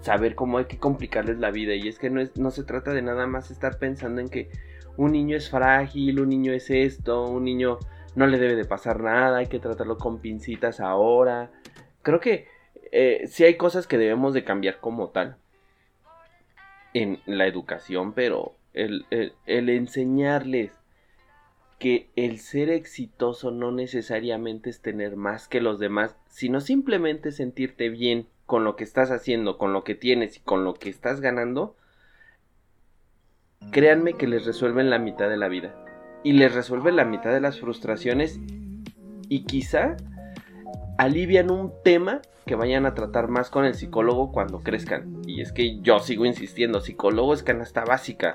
saber 0.00 0.34
cómo 0.34 0.58
hay 0.58 0.64
que 0.64 0.78
complicarles 0.78 1.38
la 1.38 1.52
vida. 1.52 1.76
Y 1.76 1.86
es 1.86 2.00
que 2.00 2.10
no, 2.10 2.20
es, 2.20 2.36
no 2.36 2.50
se 2.50 2.64
trata 2.64 2.92
de 2.92 3.02
nada 3.02 3.28
más 3.28 3.52
estar 3.52 3.78
pensando 3.78 4.20
en 4.20 4.28
que 4.30 4.50
un 4.96 5.12
niño 5.12 5.36
es 5.36 5.48
frágil, 5.48 6.18
un 6.18 6.30
niño 6.30 6.52
es 6.52 6.68
esto, 6.68 7.22
un 7.22 7.44
niño 7.44 7.78
no 8.16 8.26
le 8.26 8.40
debe 8.40 8.56
de 8.56 8.64
pasar 8.64 8.98
nada, 9.00 9.38
hay 9.38 9.46
que 9.46 9.60
tratarlo 9.60 9.96
con 9.96 10.18
pincitas 10.18 10.80
ahora. 10.80 11.52
Creo 12.02 12.18
que 12.18 12.48
eh, 12.90 13.28
sí 13.28 13.44
hay 13.44 13.56
cosas 13.56 13.86
que 13.86 13.96
debemos 13.96 14.34
de 14.34 14.42
cambiar 14.42 14.80
como 14.80 15.10
tal 15.10 15.36
en 16.94 17.20
la 17.26 17.46
educación, 17.46 18.12
pero 18.12 18.57
el, 18.72 19.06
enseñarles 19.46 20.72
que 21.78 22.10
el 22.16 22.38
ser 22.38 22.70
exitoso 22.70 23.50
no 23.50 23.70
necesariamente 23.70 24.70
es 24.70 24.80
tener 24.80 25.16
más 25.16 25.48
que 25.48 25.60
los 25.60 25.78
demás, 25.78 26.16
sino 26.28 26.60
simplemente 26.60 27.30
sentirte 27.30 27.88
bien 27.88 28.26
con 28.46 28.64
lo 28.64 28.76
que 28.76 28.84
estás 28.84 29.10
haciendo, 29.10 29.58
con 29.58 29.72
lo 29.72 29.84
que 29.84 29.94
tienes 29.94 30.38
y 30.38 30.40
con 30.40 30.64
lo 30.64 30.74
que 30.74 30.90
estás 30.90 31.20
ganando, 31.20 31.76
créanme 33.70 34.14
que 34.14 34.26
les 34.26 34.44
resuelven 34.44 34.90
la 34.90 34.98
mitad 34.98 35.28
de 35.28 35.36
la 35.36 35.48
vida. 35.48 35.74
Y 36.24 36.32
les 36.32 36.52
resuelven 36.52 36.96
la 36.96 37.04
mitad 37.04 37.32
de 37.32 37.40
las 37.40 37.60
frustraciones 37.60 38.40
y 39.28 39.44
quizá 39.44 39.96
alivian 40.98 41.50
un 41.50 41.72
tema 41.82 42.20
que 42.44 42.56
vayan 42.56 42.84
a 42.84 42.94
tratar 42.94 43.28
más 43.28 43.50
con 43.50 43.64
el 43.64 43.74
psicólogo 43.74 44.32
cuando 44.32 44.60
crezcan. 44.60 45.22
Y 45.26 45.40
es 45.40 45.52
que 45.52 45.80
yo 45.80 46.00
sigo 46.00 46.26
insistiendo, 46.26 46.80
psicólogo 46.80 47.32
es 47.32 47.42
canasta 47.42 47.84
básica. 47.84 48.34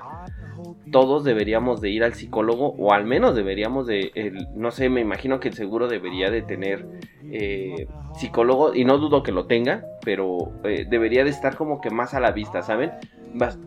Todos 0.90 1.24
deberíamos 1.24 1.80
de 1.80 1.90
ir 1.90 2.04
al 2.04 2.14
psicólogo 2.14 2.74
o 2.78 2.92
al 2.92 3.04
menos 3.04 3.34
deberíamos 3.34 3.86
de, 3.86 4.32
no 4.54 4.70
sé, 4.70 4.88
me 4.88 5.00
imagino 5.00 5.40
que 5.40 5.48
el 5.48 5.54
seguro 5.54 5.88
debería 5.88 6.30
de 6.30 6.42
tener 6.42 6.86
eh, 7.30 7.86
psicólogo 8.14 8.74
y 8.74 8.84
no 8.84 8.98
dudo 8.98 9.22
que 9.22 9.32
lo 9.32 9.46
tenga, 9.46 9.84
pero 10.04 10.52
eh, 10.64 10.86
debería 10.88 11.24
de 11.24 11.30
estar 11.30 11.56
como 11.56 11.80
que 11.80 11.90
más 11.90 12.14
a 12.14 12.20
la 12.20 12.30
vista, 12.30 12.62
¿saben? 12.62 12.92
Vas, 13.34 13.58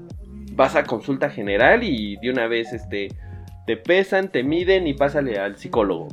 vas 0.53 0.75
a 0.75 0.85
consulta 0.85 1.29
general 1.29 1.83
y 1.83 2.15
de 2.17 2.31
una 2.31 2.47
vez 2.47 2.71
este, 2.71 3.09
te 3.67 3.77
pesan, 3.77 4.29
te 4.29 4.43
miden 4.43 4.87
y 4.87 4.93
pásale 4.93 5.37
al 5.37 5.57
psicólogo 5.57 6.07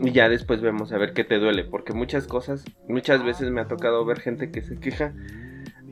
y 0.00 0.12
ya 0.12 0.28
después 0.28 0.60
vemos 0.60 0.92
a 0.92 0.98
ver 0.98 1.12
qué 1.12 1.24
te 1.24 1.38
duele, 1.38 1.64
porque 1.64 1.92
muchas 1.92 2.26
cosas, 2.26 2.64
muchas 2.88 3.24
veces 3.24 3.50
me 3.50 3.60
ha 3.60 3.68
tocado 3.68 4.04
ver 4.04 4.20
gente 4.20 4.50
que 4.50 4.62
se 4.62 4.78
queja 4.78 5.12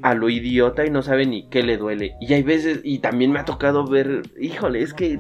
a 0.03 0.15
lo 0.15 0.29
idiota 0.29 0.85
y 0.87 0.91
no 0.91 1.03
sabe 1.03 1.27
ni 1.27 1.49
qué 1.49 1.63
le 1.63 1.77
duele. 1.77 2.15
Y 2.21 2.33
hay 2.35 2.43
veces, 2.43 2.81
y 2.85 3.01
también 3.01 3.33
me 3.33 3.41
ha 3.41 3.45
tocado 3.45 3.87
ver, 3.87 4.23
híjole, 4.41 4.83
es 4.83 4.95
que, 4.95 5.19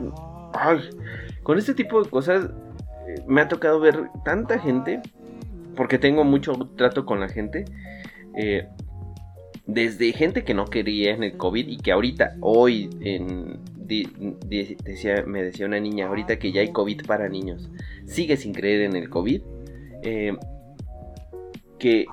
ay, 0.52 0.81
con 1.43 1.59
este 1.59 1.75
tipo 1.75 2.02
de 2.02 2.11
cosas 2.11 2.50
eh, 3.09 3.23
me 3.26 3.40
ha 3.40 3.49
tocado 3.49 3.81
ver 3.81 4.09
tanta 4.25 4.59
gente, 4.59 5.00
porque 5.75 5.99
tengo 5.99 6.25
mucho 6.25 6.52
trato 6.76 7.05
con 7.05 7.21
la 7.21 7.28
gente, 7.28 7.64
eh, 8.37 8.69
desde 9.66 10.12
gente 10.12 10.45
que 10.45 10.55
no 10.55 10.66
quería 10.66 11.12
en 11.12 11.25
el 11.25 11.37
COVID 11.37 11.66
y 11.66 11.78
que 11.78 11.93
ahorita, 11.93 12.37
hoy, 12.40 12.88
en, 13.00 13.59
me 15.26 15.43
decía 15.43 15.66
una 15.66 15.81
niña 15.81 16.07
ahorita 16.07 16.38
que 16.38 16.52
ya 16.52 16.61
hay 16.61 16.73
COVID 16.73 17.07
para 17.07 17.28
niños, 17.28 17.71
sigue 18.07 18.37
sin 18.37 18.52
creer 18.52 18.83
en 18.83 18.97
el 18.97 19.09
COVID, 19.11 19.43
eh, 20.02 20.37
que, 21.78 22.07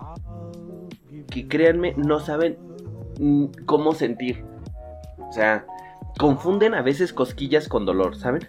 que 1.30 1.48
créanme, 1.48 1.94
no 1.98 2.20
saben 2.20 2.58
mm, 3.20 3.46
cómo 3.66 3.94
sentir. 3.94 4.44
O 5.18 5.32
sea, 5.32 5.66
confunden 6.18 6.74
a 6.74 6.82
veces 6.82 7.14
cosquillas 7.14 7.68
con 7.68 7.86
dolor, 7.86 8.16
¿saben? 8.16 8.48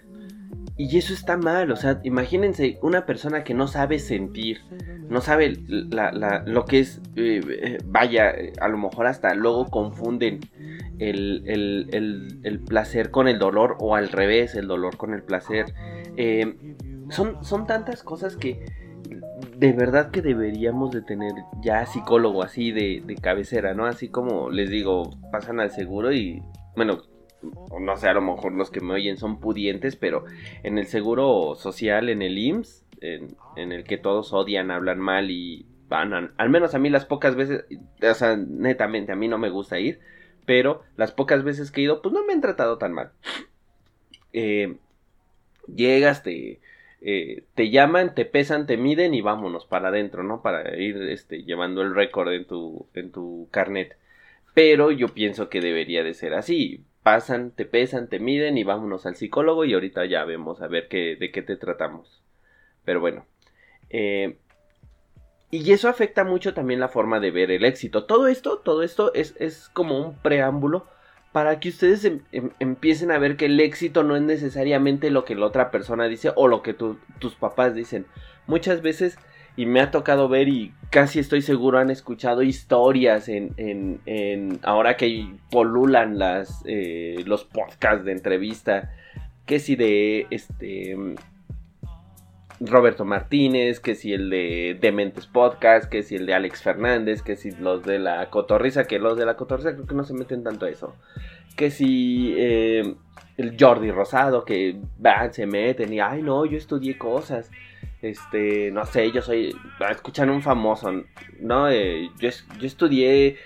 Y 0.76 0.98
eso 0.98 1.14
está 1.14 1.36
mal, 1.36 1.70
o 1.70 1.76
sea, 1.76 2.00
imagínense 2.02 2.78
una 2.82 3.06
persona 3.06 3.44
que 3.44 3.54
no 3.54 3.68
sabe 3.68 4.00
sentir, 4.00 4.60
no 5.08 5.20
sabe 5.20 5.56
lo 5.68 6.64
que 6.64 6.80
es, 6.80 7.00
eh, 7.14 7.40
eh, 7.48 7.78
vaya, 7.84 8.34
a 8.60 8.68
lo 8.68 8.78
mejor 8.78 9.06
hasta 9.06 9.34
luego 9.34 9.66
confunden 9.66 10.40
el, 10.98 12.60
placer 12.66 13.10
con 13.10 13.28
el 13.28 13.38
dolor 13.38 13.76
o 13.80 13.94
al 13.94 14.08
revés, 14.08 14.54
el 14.54 14.66
dolor 14.66 14.96
con 14.96 15.14
el 15.14 15.22
placer. 15.22 15.66
Eh, 16.16 16.56
son, 17.10 17.44
son 17.44 17.66
tantas 17.66 18.02
cosas 18.02 18.36
que 18.36 18.64
de 19.56 19.72
verdad 19.72 20.10
que 20.10 20.22
deberíamos 20.22 20.90
de 20.90 21.02
tener 21.02 21.32
ya 21.62 21.84
psicólogo 21.86 22.42
así 22.42 22.72
de, 22.72 23.02
de 23.04 23.14
cabecera, 23.16 23.74
¿no? 23.74 23.86
Así 23.86 24.08
como 24.08 24.50
les 24.50 24.70
digo, 24.70 25.10
pasan 25.30 25.60
al 25.60 25.70
seguro 25.70 26.12
y, 26.12 26.42
bueno, 26.76 27.02
no 27.80 27.96
sé, 27.96 28.08
a 28.08 28.14
lo 28.14 28.22
mejor 28.22 28.52
los 28.52 28.70
que 28.70 28.80
me 28.80 28.94
oyen 28.94 29.16
son 29.16 29.40
pudientes, 29.40 29.96
pero 29.96 30.24
en 30.62 30.78
el 30.78 30.86
seguro 30.86 31.54
social, 31.56 32.08
en 32.08 32.22
el 32.22 32.38
IMSS, 32.38 32.84
en, 33.00 33.72
el 33.72 33.84
que 33.84 33.98
todos 33.98 34.32
odian, 34.32 34.70
hablan 34.70 34.98
mal 34.98 35.30
y 35.30 35.66
van, 35.88 36.32
al 36.36 36.50
menos 36.50 36.74
a 36.74 36.78
mí 36.78 36.88
las 36.88 37.04
pocas 37.04 37.34
veces, 37.34 37.64
o 38.02 38.14
sea, 38.14 38.36
netamente 38.36 39.12
a 39.12 39.16
mí 39.16 39.28
no 39.28 39.38
me 39.38 39.50
gusta 39.50 39.78
ir, 39.78 40.00
pero 40.46 40.82
las 40.96 41.12
pocas 41.12 41.44
veces 41.44 41.70
que 41.70 41.80
he 41.80 41.84
ido, 41.84 42.02
pues 42.02 42.12
no 42.12 42.24
me 42.24 42.32
han 42.32 42.40
tratado 42.40 42.78
tan 42.78 42.92
mal. 42.92 43.12
Eh, 44.32 44.76
llegas, 45.74 46.22
te, 46.22 46.60
eh, 47.00 47.44
te 47.54 47.70
llaman, 47.70 48.14
te 48.14 48.24
pesan, 48.24 48.66
te 48.66 48.76
miden 48.76 49.14
y 49.14 49.20
vámonos 49.20 49.66
para 49.66 49.88
adentro, 49.88 50.22
¿no? 50.22 50.42
Para 50.42 50.76
ir 50.76 50.96
este, 51.02 51.44
llevando 51.44 51.82
el 51.82 51.94
récord 51.94 52.32
en 52.32 52.46
tu, 52.46 52.88
en 52.94 53.12
tu 53.12 53.48
carnet. 53.50 53.96
Pero 54.54 54.90
yo 54.90 55.08
pienso 55.08 55.48
que 55.48 55.60
debería 55.60 56.02
de 56.04 56.14
ser 56.14 56.34
así 56.34 56.84
pasan, 57.04 57.52
te 57.52 57.66
pesan, 57.66 58.08
te 58.08 58.18
miden 58.18 58.58
y 58.58 58.64
vámonos 58.64 59.06
al 59.06 59.14
psicólogo 59.14 59.64
y 59.64 59.74
ahorita 59.74 60.06
ya 60.06 60.24
vemos 60.24 60.62
a 60.62 60.68
ver 60.68 60.88
qué, 60.88 61.16
de 61.16 61.30
qué 61.30 61.42
te 61.42 61.56
tratamos. 61.56 62.24
Pero 62.84 63.00
bueno. 63.00 63.26
Eh, 63.90 64.38
y 65.58 65.72
eso 65.72 65.88
afecta 65.88 66.24
mucho 66.24 66.54
también 66.54 66.80
la 66.80 66.88
forma 66.88 67.20
de 67.20 67.30
ver 67.30 67.50
el 67.50 67.64
éxito. 67.64 68.04
Todo 68.04 68.28
esto, 68.28 68.58
todo 68.58 68.82
esto 68.82 69.12
es, 69.14 69.34
es 69.38 69.68
como 69.72 69.98
un 69.98 70.14
preámbulo 70.16 70.86
para 71.32 71.60
que 71.60 71.68
ustedes 71.68 72.04
em, 72.04 72.20
em, 72.32 72.50
empiecen 72.60 73.10
a 73.10 73.18
ver 73.18 73.36
que 73.36 73.46
el 73.46 73.60
éxito 73.60 74.02
no 74.02 74.16
es 74.16 74.22
necesariamente 74.22 75.10
lo 75.10 75.24
que 75.24 75.34
la 75.34 75.46
otra 75.46 75.70
persona 75.70 76.06
dice 76.06 76.32
o 76.34 76.48
lo 76.48 76.62
que 76.62 76.74
tus 76.74 77.34
papás 77.38 77.74
dicen. 77.74 78.06
Muchas 78.46 78.82
veces 78.82 79.18
y 79.56 79.66
me 79.66 79.80
ha 79.80 79.90
tocado 79.90 80.28
ver 80.28 80.48
y 80.48 80.72
casi 80.90 81.20
estoy 81.20 81.42
seguro 81.42 81.78
han 81.78 81.90
escuchado 81.90 82.42
historias 82.42 83.28
en, 83.28 83.54
en, 83.56 84.58
ahora 84.62 84.96
que 84.96 85.28
polulan 85.50 86.18
las 86.18 86.62
eh, 86.66 87.22
los 87.26 87.44
podcasts 87.44 88.04
de 88.04 88.12
entrevista 88.12 88.92
que 89.46 89.60
si 89.60 89.76
de 89.76 90.26
este 90.30 90.96
Roberto 92.60 93.04
Martínez, 93.04 93.80
que 93.80 93.94
si 93.94 94.12
el 94.12 94.30
de 94.30 94.78
Dementes 94.80 95.26
Podcast, 95.26 95.90
que 95.90 96.02
si 96.02 96.16
el 96.16 96.26
de 96.26 96.34
Alex 96.34 96.62
Fernández, 96.62 97.22
que 97.22 97.36
si 97.36 97.50
los 97.50 97.82
de 97.82 97.98
la 97.98 98.30
Cotorriza, 98.30 98.84
que 98.84 98.98
los 98.98 99.18
de 99.18 99.26
la 99.26 99.36
Cotorriza 99.36 99.74
creo 99.74 99.86
que 99.86 99.94
no 99.94 100.04
se 100.04 100.14
meten 100.14 100.44
tanto 100.44 100.66
a 100.66 100.70
eso, 100.70 100.94
que 101.56 101.70
si 101.70 102.34
eh, 102.36 102.94
el 103.36 103.56
Jordi 103.58 103.90
Rosado, 103.90 104.44
que 104.44 104.76
van, 104.98 105.32
se 105.32 105.46
meten 105.46 105.92
y, 105.92 106.00
ay 106.00 106.22
no, 106.22 106.46
yo 106.46 106.56
estudié 106.56 106.96
cosas, 106.96 107.50
este, 108.02 108.70
no 108.70 108.84
sé, 108.84 109.10
yo 109.10 109.22
soy, 109.22 109.54
escuchan 109.90 110.30
un 110.30 110.42
famoso, 110.42 110.92
¿no? 111.40 111.68
Eh, 111.68 112.10
yo, 112.20 112.28
yo 112.58 112.66
estudié, 112.66 113.36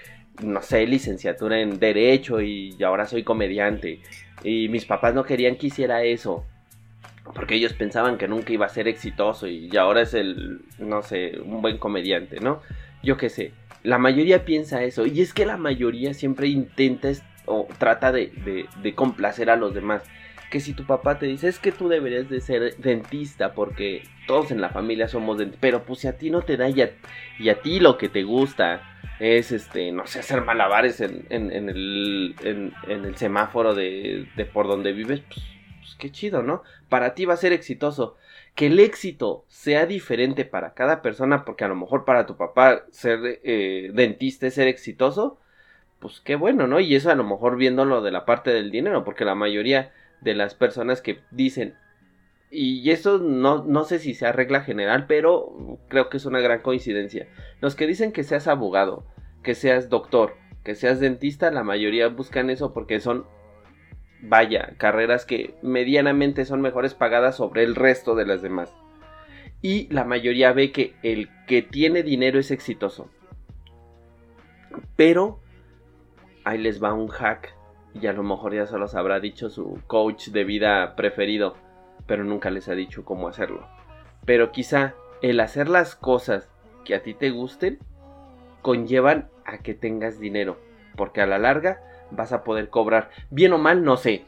no 0.42 0.62
sé, 0.62 0.86
licenciatura 0.86 1.60
en 1.60 1.78
Derecho 1.78 2.40
y 2.40 2.76
ahora 2.82 3.06
soy 3.06 3.22
comediante. 3.22 4.00
Y 4.42 4.68
mis 4.68 4.84
papás 4.84 5.14
no 5.14 5.24
querían 5.24 5.56
que 5.56 5.68
hiciera 5.68 6.02
eso. 6.04 6.44
Porque 7.34 7.54
ellos 7.54 7.72
pensaban 7.72 8.18
que 8.18 8.28
nunca 8.28 8.52
iba 8.52 8.66
a 8.66 8.70
ser 8.70 8.88
exitoso 8.88 9.46
y 9.46 9.76
ahora 9.76 10.02
es 10.02 10.14
el, 10.14 10.62
no 10.78 11.02
sé, 11.02 11.38
un 11.40 11.62
buen 11.62 11.78
comediante, 11.78 12.40
¿no? 12.40 12.62
Yo 13.02 13.16
qué 13.16 13.28
sé, 13.28 13.52
la 13.82 13.98
mayoría 13.98 14.44
piensa 14.44 14.82
eso 14.82 15.06
y 15.06 15.20
es 15.20 15.32
que 15.32 15.46
la 15.46 15.56
mayoría 15.56 16.14
siempre 16.14 16.48
intenta 16.48 17.10
o 17.46 17.66
trata 17.78 18.12
de, 18.12 18.66
de, 18.82 18.94
complacer 18.94 19.50
a 19.50 19.56
los 19.56 19.74
demás. 19.74 20.02
Que 20.50 20.60
si 20.60 20.72
tu 20.72 20.84
papá 20.84 21.18
te 21.18 21.26
dice 21.26 21.48
es 21.48 21.58
que 21.58 21.72
tú 21.72 21.88
deberías 21.88 22.28
de 22.28 22.40
ser 22.40 22.76
dentista 22.78 23.52
porque 23.52 24.02
todos 24.26 24.50
en 24.50 24.60
la 24.60 24.70
familia 24.70 25.08
somos 25.08 25.38
dentistas, 25.38 25.60
pero 25.60 25.84
pues 25.84 26.00
si 26.00 26.08
a 26.08 26.16
ti 26.16 26.30
no 26.30 26.42
te 26.42 26.56
da 26.56 26.68
y 26.68 26.80
a, 26.80 27.62
ti 27.62 27.80
lo 27.80 27.98
que 27.98 28.08
te 28.08 28.22
gusta 28.22 28.82
es 29.20 29.52
este, 29.52 29.92
no 29.92 30.06
sé, 30.06 30.20
hacer 30.20 30.42
malabares 30.42 31.00
en, 31.00 31.26
en, 31.28 31.52
en, 31.52 31.68
el, 31.68 32.34
en, 32.42 32.72
el, 33.04 33.16
semáforo 33.16 33.74
de, 33.74 34.26
de 34.36 34.44
por 34.44 34.68
donde 34.68 34.92
vives, 34.92 35.20
pues, 35.20 35.44
qué 35.98 36.10
chido, 36.10 36.42
¿no? 36.42 36.62
Para 36.88 37.14
ti 37.14 37.24
va 37.24 37.34
a 37.34 37.38
ser 37.38 37.52
exitoso. 37.52 38.16
Que 38.54 38.66
el 38.66 38.80
éxito 38.80 39.44
sea 39.48 39.86
diferente 39.86 40.44
para 40.44 40.74
cada 40.74 41.02
persona, 41.02 41.44
porque 41.44 41.64
a 41.64 41.68
lo 41.68 41.76
mejor 41.76 42.04
para 42.04 42.26
tu 42.26 42.36
papá 42.36 42.84
ser 42.90 43.40
eh, 43.44 43.90
dentista 43.92 44.46
es 44.46 44.54
ser 44.54 44.68
exitoso, 44.68 45.38
pues 46.00 46.20
qué 46.20 46.36
bueno, 46.36 46.66
¿no? 46.66 46.80
Y 46.80 46.94
eso 46.94 47.10
a 47.10 47.14
lo 47.14 47.24
mejor 47.24 47.56
viéndolo 47.56 48.02
de 48.02 48.10
la 48.10 48.24
parte 48.24 48.50
del 48.50 48.70
dinero, 48.70 49.04
porque 49.04 49.24
la 49.24 49.34
mayoría 49.34 49.92
de 50.20 50.34
las 50.34 50.54
personas 50.54 51.02
que 51.02 51.20
dicen, 51.30 51.74
y 52.50 52.90
eso 52.90 53.18
no, 53.18 53.64
no 53.64 53.84
sé 53.84 53.98
si 53.98 54.14
sea 54.14 54.32
regla 54.32 54.62
general, 54.62 55.06
pero 55.06 55.78
creo 55.88 56.08
que 56.08 56.16
es 56.16 56.24
una 56.24 56.40
gran 56.40 56.60
coincidencia. 56.60 57.28
Los 57.60 57.74
que 57.74 57.86
dicen 57.86 58.12
que 58.12 58.24
seas 58.24 58.48
abogado, 58.48 59.04
que 59.42 59.54
seas 59.54 59.88
doctor, 59.88 60.34
que 60.64 60.74
seas 60.74 61.00
dentista, 61.00 61.50
la 61.50 61.62
mayoría 61.62 62.08
buscan 62.08 62.50
eso 62.50 62.72
porque 62.72 63.00
son 63.00 63.26
vaya, 64.22 64.74
carreras 64.78 65.24
que 65.24 65.54
medianamente 65.62 66.44
son 66.44 66.60
mejores 66.60 66.94
pagadas 66.94 67.36
sobre 67.36 67.62
el 67.62 67.74
resto 67.74 68.14
de 68.14 68.26
las 68.26 68.42
demás. 68.42 68.74
Y 69.60 69.92
la 69.92 70.04
mayoría 70.04 70.52
ve 70.52 70.70
que 70.70 70.94
el 71.02 71.28
que 71.46 71.62
tiene 71.62 72.02
dinero 72.02 72.38
es 72.38 72.50
exitoso. 72.50 73.10
Pero 74.96 75.40
ahí 76.44 76.58
les 76.58 76.82
va 76.82 76.94
un 76.94 77.08
hack. 77.08 77.54
Y 77.94 78.06
a 78.06 78.12
lo 78.12 78.22
mejor 78.22 78.54
ya 78.54 78.66
se 78.66 78.78
los 78.78 78.94
habrá 78.94 79.18
dicho 79.18 79.50
su 79.50 79.80
coach 79.86 80.28
de 80.28 80.44
vida 80.44 80.94
preferido. 80.94 81.56
Pero 82.06 82.22
nunca 82.22 82.50
les 82.50 82.68
ha 82.68 82.74
dicho 82.74 83.04
cómo 83.04 83.26
hacerlo. 83.26 83.66
Pero 84.24 84.52
quizá 84.52 84.94
el 85.22 85.40
hacer 85.40 85.68
las 85.68 85.96
cosas 85.96 86.48
que 86.84 86.94
a 86.94 87.02
ti 87.02 87.14
te 87.14 87.30
gusten 87.30 87.78
conllevan 88.62 89.28
a 89.44 89.58
que 89.58 89.74
tengas 89.74 90.20
dinero. 90.20 90.60
Porque 90.96 91.20
a 91.20 91.26
la 91.26 91.38
larga 91.38 91.80
vas 92.10 92.32
a 92.32 92.44
poder 92.44 92.68
cobrar. 92.68 93.10
Bien 93.30 93.52
o 93.52 93.58
mal, 93.58 93.84
no 93.84 93.96
sé, 93.96 94.24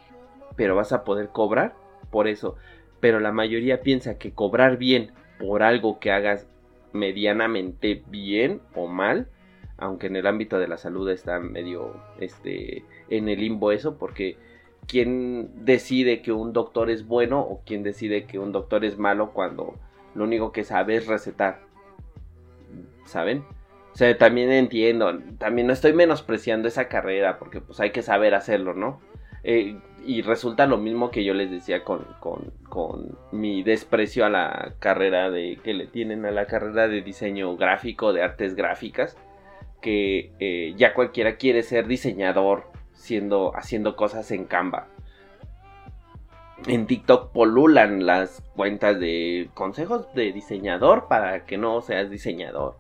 pero 0.56 0.76
vas 0.76 0.92
a 0.92 1.04
poder 1.04 1.28
cobrar 1.28 1.74
por 2.10 2.28
eso. 2.28 2.56
Pero 3.00 3.20
la 3.20 3.32
mayoría 3.32 3.82
piensa 3.82 4.18
que 4.18 4.32
cobrar 4.32 4.76
bien 4.76 5.12
por 5.38 5.62
algo 5.62 5.98
que 5.98 6.12
hagas 6.12 6.46
medianamente 6.92 8.02
bien 8.08 8.60
o 8.74 8.86
mal, 8.86 9.28
aunque 9.78 10.08
en 10.08 10.16
el 10.16 10.26
ámbito 10.26 10.58
de 10.58 10.68
la 10.68 10.76
salud 10.76 11.08
está 11.08 11.40
medio 11.40 11.94
este 12.18 12.84
en 13.08 13.28
el 13.28 13.40
limbo 13.40 13.72
eso 13.72 13.96
porque 13.96 14.36
quién 14.86 15.64
decide 15.64 16.20
que 16.20 16.32
un 16.32 16.52
doctor 16.52 16.90
es 16.90 17.06
bueno 17.06 17.40
o 17.40 17.62
quién 17.64 17.82
decide 17.82 18.26
que 18.26 18.38
un 18.38 18.52
doctor 18.52 18.84
es 18.84 18.98
malo 18.98 19.30
cuando 19.32 19.76
lo 20.14 20.24
único 20.24 20.52
que 20.52 20.64
sabe 20.64 20.96
es 20.96 21.06
recetar. 21.06 21.60
¿Saben? 23.04 23.44
O 23.92 23.96
sea, 23.96 24.16
también 24.16 24.50
entiendo, 24.52 25.18
también 25.38 25.66
no 25.66 25.72
estoy 25.72 25.92
menospreciando 25.92 26.68
esa 26.68 26.88
carrera 26.88 27.38
porque 27.38 27.60
pues 27.60 27.80
hay 27.80 27.90
que 27.90 28.02
saber 28.02 28.34
hacerlo, 28.34 28.74
¿no? 28.74 29.00
Eh, 29.42 29.78
y 30.04 30.22
resulta 30.22 30.66
lo 30.66 30.78
mismo 30.78 31.10
que 31.10 31.24
yo 31.24 31.34
les 31.34 31.50
decía 31.50 31.84
con, 31.84 32.06
con, 32.20 33.18
mi 33.32 33.62
desprecio 33.62 34.24
a 34.24 34.30
la 34.30 34.74
carrera 34.78 35.30
de 35.30 35.58
que 35.62 35.74
le 35.74 35.86
tienen 35.86 36.24
a 36.24 36.30
la 36.30 36.46
carrera 36.46 36.88
de 36.88 37.02
diseño 37.02 37.56
gráfico, 37.56 38.12
de 38.12 38.22
artes 38.22 38.54
gráficas, 38.54 39.16
que 39.80 40.32
eh, 40.38 40.74
ya 40.76 40.94
cualquiera 40.94 41.36
quiere 41.36 41.62
ser 41.62 41.86
diseñador 41.86 42.64
siendo, 42.92 43.52
haciendo 43.56 43.96
cosas 43.96 44.30
en 44.30 44.44
Canva. 44.44 44.88
En 46.66 46.86
TikTok 46.86 47.32
polulan 47.32 48.06
las 48.06 48.42
cuentas 48.54 49.00
de 49.00 49.50
consejos 49.54 50.12
de 50.14 50.32
diseñador 50.32 51.08
para 51.08 51.46
que 51.46 51.56
no 51.56 51.80
seas 51.80 52.10
diseñador 52.10 52.79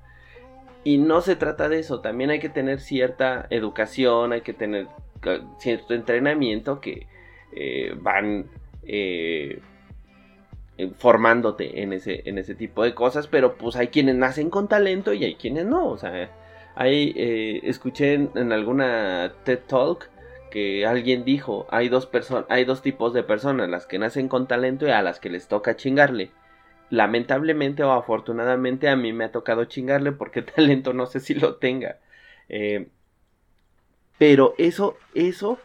y 0.84 0.98
no 0.98 1.20
se 1.20 1.36
trata 1.36 1.68
de 1.68 1.78
eso, 1.78 2.00
también 2.00 2.30
hay 2.30 2.38
que 2.38 2.48
tener 2.48 2.80
cierta 2.80 3.46
educación, 3.50 4.32
hay 4.32 4.40
que 4.40 4.54
tener 4.54 4.88
cierto 5.58 5.94
entrenamiento 5.94 6.80
que 6.80 7.06
eh, 7.52 7.94
van 8.00 8.46
eh, 8.84 9.60
formándote 10.96 11.82
en 11.82 11.92
ese, 11.92 12.22
en 12.24 12.38
ese 12.38 12.54
tipo 12.54 12.82
de 12.82 12.94
cosas, 12.94 13.26
pero 13.26 13.56
pues 13.56 13.76
hay 13.76 13.88
quienes 13.88 14.14
nacen 14.16 14.48
con 14.48 14.68
talento 14.68 15.12
y 15.12 15.24
hay 15.24 15.34
quienes 15.34 15.66
no, 15.66 15.88
o 15.88 15.98
sea, 15.98 16.30
hay, 16.74 17.12
eh, 17.16 17.60
escuché 17.64 18.14
en, 18.14 18.30
en, 18.34 18.52
alguna 18.52 19.34
TED 19.44 19.60
Talk 19.66 20.08
que 20.50 20.86
alguien 20.86 21.24
dijo, 21.24 21.66
hay 21.70 21.90
dos, 21.90 22.08
hay 22.48 22.64
dos 22.64 22.80
tipos 22.80 23.12
de 23.12 23.22
personas, 23.22 23.68
las 23.68 23.86
que 23.86 23.98
nacen 23.98 24.28
con 24.28 24.46
talento 24.46 24.86
y 24.86 24.90
a 24.90 25.02
las 25.02 25.20
que 25.20 25.28
les 25.28 25.46
toca 25.46 25.76
chingarle 25.76 26.30
lamentablemente 26.90 27.84
o 27.84 27.92
afortunadamente 27.92 28.88
a 28.88 28.96
mí 28.96 29.12
me 29.12 29.24
ha 29.24 29.32
tocado 29.32 29.64
chingarle 29.64 30.12
porque 30.12 30.42
talento 30.56 30.92
no 30.92 31.06
sé 31.06 31.20
si 31.20 31.34
lo 31.34 31.56
tenga. 31.56 31.98
Eh, 32.48 32.88
pero 34.18 34.54
eso, 34.58 34.98
eso 35.14 35.58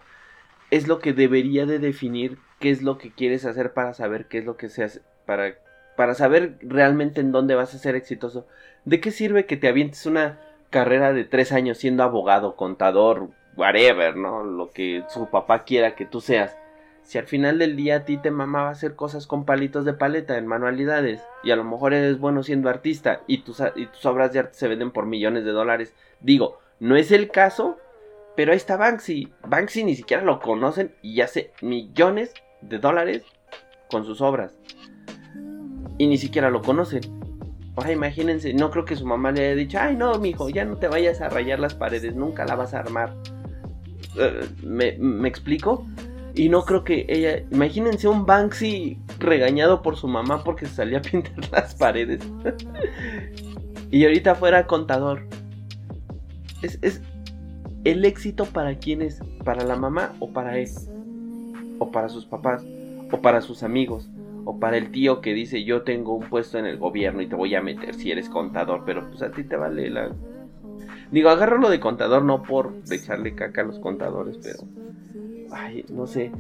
es 0.71 0.87
lo 0.87 0.99
que 0.99 1.13
debería 1.13 1.65
de 1.65 1.79
definir 1.79 2.37
qué 2.59 2.69
es 2.69 2.81
lo 2.81 2.97
que 2.97 3.11
quieres 3.11 3.45
hacer 3.45 3.73
para 3.73 3.93
saber 3.93 4.27
qué 4.27 4.37
es 4.37 4.45
lo 4.45 4.55
que 4.55 4.69
se 4.69 4.83
hace, 4.83 5.01
para, 5.25 5.55
para 5.97 6.13
saber 6.13 6.57
realmente 6.61 7.19
en 7.21 7.31
dónde 7.31 7.55
vas 7.55 7.73
a 7.73 7.79
ser 7.79 7.95
exitoso. 7.95 8.47
¿De 8.85 9.01
qué 9.01 9.11
sirve 9.11 9.45
que 9.45 9.57
te 9.57 9.67
avientes 9.67 10.05
una 10.05 10.39
carrera 10.69 11.11
de 11.11 11.25
tres 11.25 11.51
años 11.51 11.79
siendo 11.79 12.03
abogado, 12.03 12.55
contador, 12.55 13.29
whatever, 13.55 14.15
¿no? 14.15 14.43
Lo 14.43 14.71
que 14.71 15.03
su 15.09 15.29
papá 15.29 15.63
quiera 15.63 15.95
que 15.95 16.05
tú 16.05 16.21
seas 16.21 16.57
si 17.05 17.19
al 17.19 17.27
final 17.27 17.59
del 17.59 17.75
día 17.75 17.97
a 17.97 18.05
ti 18.05 18.17
te 18.17 18.31
mamaba 18.31 18.71
hacer 18.71 18.95
cosas 18.95 19.27
con 19.27 19.45
palitos 19.45 19.85
de 19.85 19.93
paleta 19.93 20.37
en 20.37 20.47
manualidades 20.47 21.21
y 21.43 21.51
a 21.51 21.55
lo 21.55 21.63
mejor 21.63 21.93
eres 21.93 22.19
bueno 22.19 22.41
siendo 22.41 22.67
artista 22.67 23.21
y 23.27 23.43
tus, 23.43 23.61
y 23.75 23.85
tus 23.85 24.05
obras 24.07 24.33
de 24.33 24.39
arte 24.39 24.55
se 24.55 24.67
venden 24.67 24.91
por 24.91 25.05
millones 25.05 25.45
de 25.45 25.51
dólares, 25.51 25.93
digo, 26.19 26.59
no 26.79 26.95
es 26.95 27.11
el 27.11 27.29
caso, 27.29 27.77
pero 28.35 28.51
ahí 28.51 28.57
está 28.57 28.75
Banksy. 28.75 29.31
Banksy 29.47 29.83
ni 29.83 29.95
siquiera 29.95 30.23
lo 30.23 30.39
conocen 30.39 30.95
y 31.03 31.21
hace 31.21 31.53
millones 31.61 32.33
de 32.61 32.79
dólares 32.79 33.23
con 33.89 34.03
sus 34.03 34.19
obras. 34.19 34.57
Y 35.99 36.07
ni 36.07 36.17
siquiera 36.17 36.49
lo 36.49 36.61
conocen. 36.61 37.01
Ahora 37.75 37.91
imagínense, 37.91 38.53
no 38.53 38.71
creo 38.71 38.85
que 38.85 38.95
su 38.95 39.05
mamá 39.05 39.31
le 39.31 39.45
haya 39.45 39.55
dicho, 39.55 39.77
ay 39.79 39.95
no, 39.95 40.17
mijo, 40.17 40.49
ya 40.49 40.65
no 40.65 40.77
te 40.77 40.87
vayas 40.87 41.21
a 41.21 41.29
rayar 41.29 41.59
las 41.59 41.75
paredes, 41.75 42.15
nunca 42.15 42.45
la 42.45 42.55
vas 42.55 42.73
a 42.73 42.79
armar. 42.79 43.13
Eh, 44.17 44.49
¿me, 44.63 44.97
¿Me 44.97 45.27
explico? 45.27 45.85
Y 46.35 46.49
no 46.49 46.65
creo 46.65 46.83
que 46.83 47.05
ella. 47.07 47.43
Imagínense 47.51 48.07
un 48.07 48.25
Banksy 48.25 48.99
regañado 49.19 49.81
por 49.81 49.95
su 49.95 50.07
mamá 50.07 50.43
porque 50.43 50.65
se 50.65 50.75
salía 50.75 50.97
a 50.97 51.01
pintar 51.01 51.33
las 51.51 51.75
paredes. 51.75 52.21
y 53.89 54.03
ahorita 54.03 54.35
fuera 54.35 54.67
contador. 54.67 55.25
Es, 56.61 56.77
es 56.81 57.01
el 57.85 58.03
éxito 58.03 58.45
para 58.45 58.77
quién 58.79 59.01
es, 59.01 59.21
para 59.43 59.63
la 59.63 59.75
mamá 59.75 60.13
o 60.19 60.29
para 60.31 60.57
él, 60.57 60.67
o 61.79 61.91
para 61.91 62.09
sus 62.09 62.25
papás, 62.25 62.65
o 63.11 63.21
para 63.21 63.41
sus 63.41 63.63
amigos, 63.63 64.09
o 64.43 64.59
para 64.59 64.77
el 64.77 64.91
tío 64.91 65.21
que 65.21 65.33
dice 65.33 65.63
yo 65.63 65.83
tengo 65.83 66.15
un 66.15 66.27
puesto 66.27 66.57
en 66.57 66.65
el 66.65 66.77
gobierno 66.77 67.21
y 67.21 67.27
te 67.27 67.35
voy 67.35 67.53
a 67.55 67.61
meter 67.61 67.93
si 67.93 68.11
eres 68.11 68.27
contador, 68.27 68.83
pero 68.85 69.07
pues 69.07 69.21
a 69.21 69.31
ti 69.31 69.43
te 69.43 69.55
vale 69.55 69.89
la... 69.89 70.11
Digo, 71.11 71.29
agarro 71.29 71.59
lo 71.59 71.69
de 71.69 71.79
contador 71.79 72.23
no 72.23 72.41
por 72.41 72.73
echarle 72.89 73.35
caca 73.35 73.61
a 73.61 73.65
los 73.65 73.79
contadores, 73.79 74.37
pero 74.41 74.63
ay, 75.51 75.85
no 75.89 76.07
sé, 76.07 76.31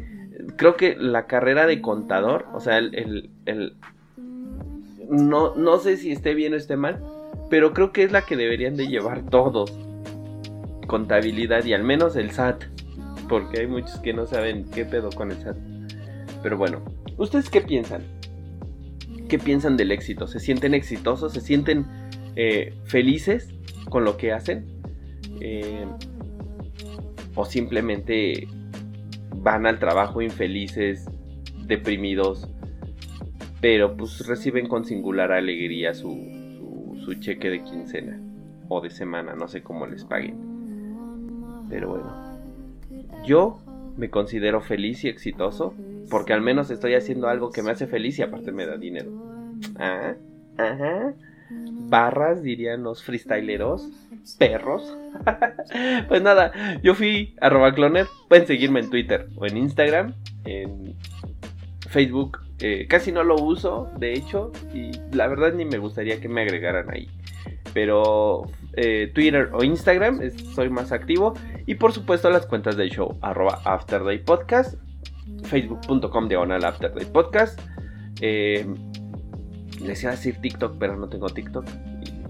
creo 0.55 0.75
que 0.75 0.95
la 0.95 1.27
carrera 1.27 1.65
de 1.65 1.81
contador, 1.81 2.45
o 2.53 2.59
sea, 2.59 2.77
el, 2.77 3.29
el, 3.45 3.75
no, 5.09 5.55
no 5.55 5.77
sé 5.79 5.97
si 5.97 6.11
esté 6.11 6.33
bien 6.33 6.53
o 6.53 6.57
esté 6.57 6.75
mal, 6.77 7.03
pero 7.49 7.73
creo 7.73 7.91
que 7.91 8.03
es 8.03 8.11
la 8.11 8.23
que 8.23 8.35
deberían 8.35 8.75
de 8.75 8.87
llevar 8.87 9.23
todos. 9.29 9.77
Contabilidad 10.87 11.65
y 11.65 11.73
al 11.73 11.83
menos 11.83 12.15
el 12.15 12.31
SAT, 12.31 12.63
porque 13.27 13.61
hay 13.61 13.67
muchos 13.67 13.99
que 13.99 14.13
no 14.13 14.25
saben 14.25 14.65
qué 14.71 14.85
pedo 14.85 15.09
con 15.09 15.31
el 15.31 15.37
SAT. 15.37 15.57
Pero 16.43 16.57
bueno, 16.57 16.83
¿ustedes 17.17 17.49
qué 17.49 17.61
piensan? 17.61 18.03
¿Qué 19.27 19.39
piensan 19.39 19.77
del 19.77 19.91
éxito? 19.91 20.27
¿Se 20.27 20.39
sienten 20.39 20.73
exitosos? 20.73 21.33
¿Se 21.33 21.41
sienten 21.41 21.85
eh, 22.35 22.73
felices 22.85 23.49
con 23.89 24.03
lo 24.05 24.17
que 24.17 24.31
hacen? 24.31 24.65
Eh, 25.39 25.85
¿O 27.35 27.45
simplemente 27.45 28.47
van 29.45 29.67
al 29.67 29.77
trabajo 29.77 30.23
infelices, 30.23 31.05
deprimidos, 31.67 32.49
pero 33.61 33.95
pues 33.95 34.25
reciben 34.25 34.67
con 34.67 34.85
singular 34.85 35.31
alegría 35.31 35.93
su, 35.93 36.97
su, 37.05 37.13
cheque 37.19 37.51
de 37.51 37.63
quincena 37.63 38.19
o 38.69 38.81
de 38.81 38.89
semana, 38.89 39.35
no 39.35 39.47
sé 39.47 39.61
cómo 39.61 39.85
les 39.85 40.03
paguen. 40.03 40.35
Pero 41.69 41.89
bueno, 41.89 42.39
yo 43.23 43.59
me 43.95 44.09
considero 44.09 44.61
feliz 44.61 45.03
y 45.03 45.09
exitoso, 45.09 45.75
porque 46.09 46.33
al 46.33 46.41
menos 46.41 46.71
estoy 46.71 46.95
haciendo 46.95 47.27
algo 47.27 47.51
que 47.51 47.61
me 47.61 47.69
hace 47.69 47.85
feliz 47.85 48.17
y 48.17 48.23
aparte 48.23 48.51
me 48.51 48.65
da 48.65 48.77
dinero. 48.77 49.11
Ah, 49.77 50.15
ajá. 50.57 51.13
Barras, 51.49 52.41
dirían 52.41 52.83
los 52.83 53.03
freestyleros. 53.03 53.89
Perros. 54.39 54.97
pues 56.07 56.21
nada, 56.21 56.51
yo 56.81 56.95
fui 56.95 57.35
arroba 57.41 57.73
cloner. 57.73 58.07
Pueden 58.27 58.47
seguirme 58.47 58.79
en 58.79 58.89
Twitter 58.89 59.27
o 59.35 59.45
en 59.45 59.57
Instagram. 59.57 60.13
En 60.45 60.95
Facebook 61.89 62.39
eh, 62.59 62.87
casi 62.89 63.11
no 63.11 63.23
lo 63.23 63.35
uso, 63.35 63.91
de 63.97 64.13
hecho. 64.13 64.51
Y 64.73 64.91
la 65.15 65.27
verdad 65.27 65.53
ni 65.53 65.65
me 65.65 65.77
gustaría 65.77 66.19
que 66.19 66.29
me 66.29 66.41
agregaran 66.41 66.89
ahí. 66.91 67.07
Pero 67.73 68.43
eh, 68.73 69.11
Twitter 69.13 69.49
o 69.53 69.63
Instagram 69.63 70.21
soy 70.53 70.69
más 70.69 70.91
activo. 70.91 71.33
Y 71.65 71.75
por 71.75 71.91
supuesto 71.91 72.29
las 72.29 72.45
cuentas 72.45 72.77
del 72.77 72.89
show. 72.89 73.17
Arroba 73.21 73.61
Afterday 73.65 74.19
Podcast. 74.19 74.75
Facebook.com 75.43 76.27
diagonal 76.27 76.63
Afterday 76.63 77.05
Podcast. 77.05 77.59
Eh, 78.21 78.65
les 79.81 80.01
decir 80.01 80.39
TikTok, 80.41 80.77
pero 80.79 80.95
no 80.95 81.07
tengo 81.07 81.29
TikTok. 81.29 81.65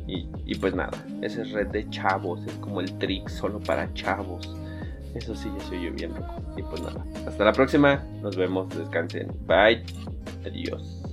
Y, 0.07 0.55
pues 0.55 0.75
nada, 0.75 0.91
esa 1.21 1.41
es 1.41 1.51
red 1.51 1.67
de 1.67 1.89
chavos, 1.89 2.45
es 2.45 2.53
como 2.55 2.79
el 2.79 2.91
trick 2.99 3.27
solo 3.27 3.59
para 3.59 3.91
chavos. 3.93 4.55
Eso 5.15 5.35
sí, 5.35 5.49
ya 5.57 5.65
se 5.65 5.77
oye 5.77 5.89
bien 5.91 6.13
Y 6.57 6.61
pues 6.61 6.81
nada, 6.81 7.03
hasta 7.27 7.45
la 7.45 7.53
próxima, 7.53 8.03
nos 8.21 8.35
vemos, 8.35 8.69
descansen. 8.77 9.27
Bye, 9.47 9.83
adiós. 10.45 11.04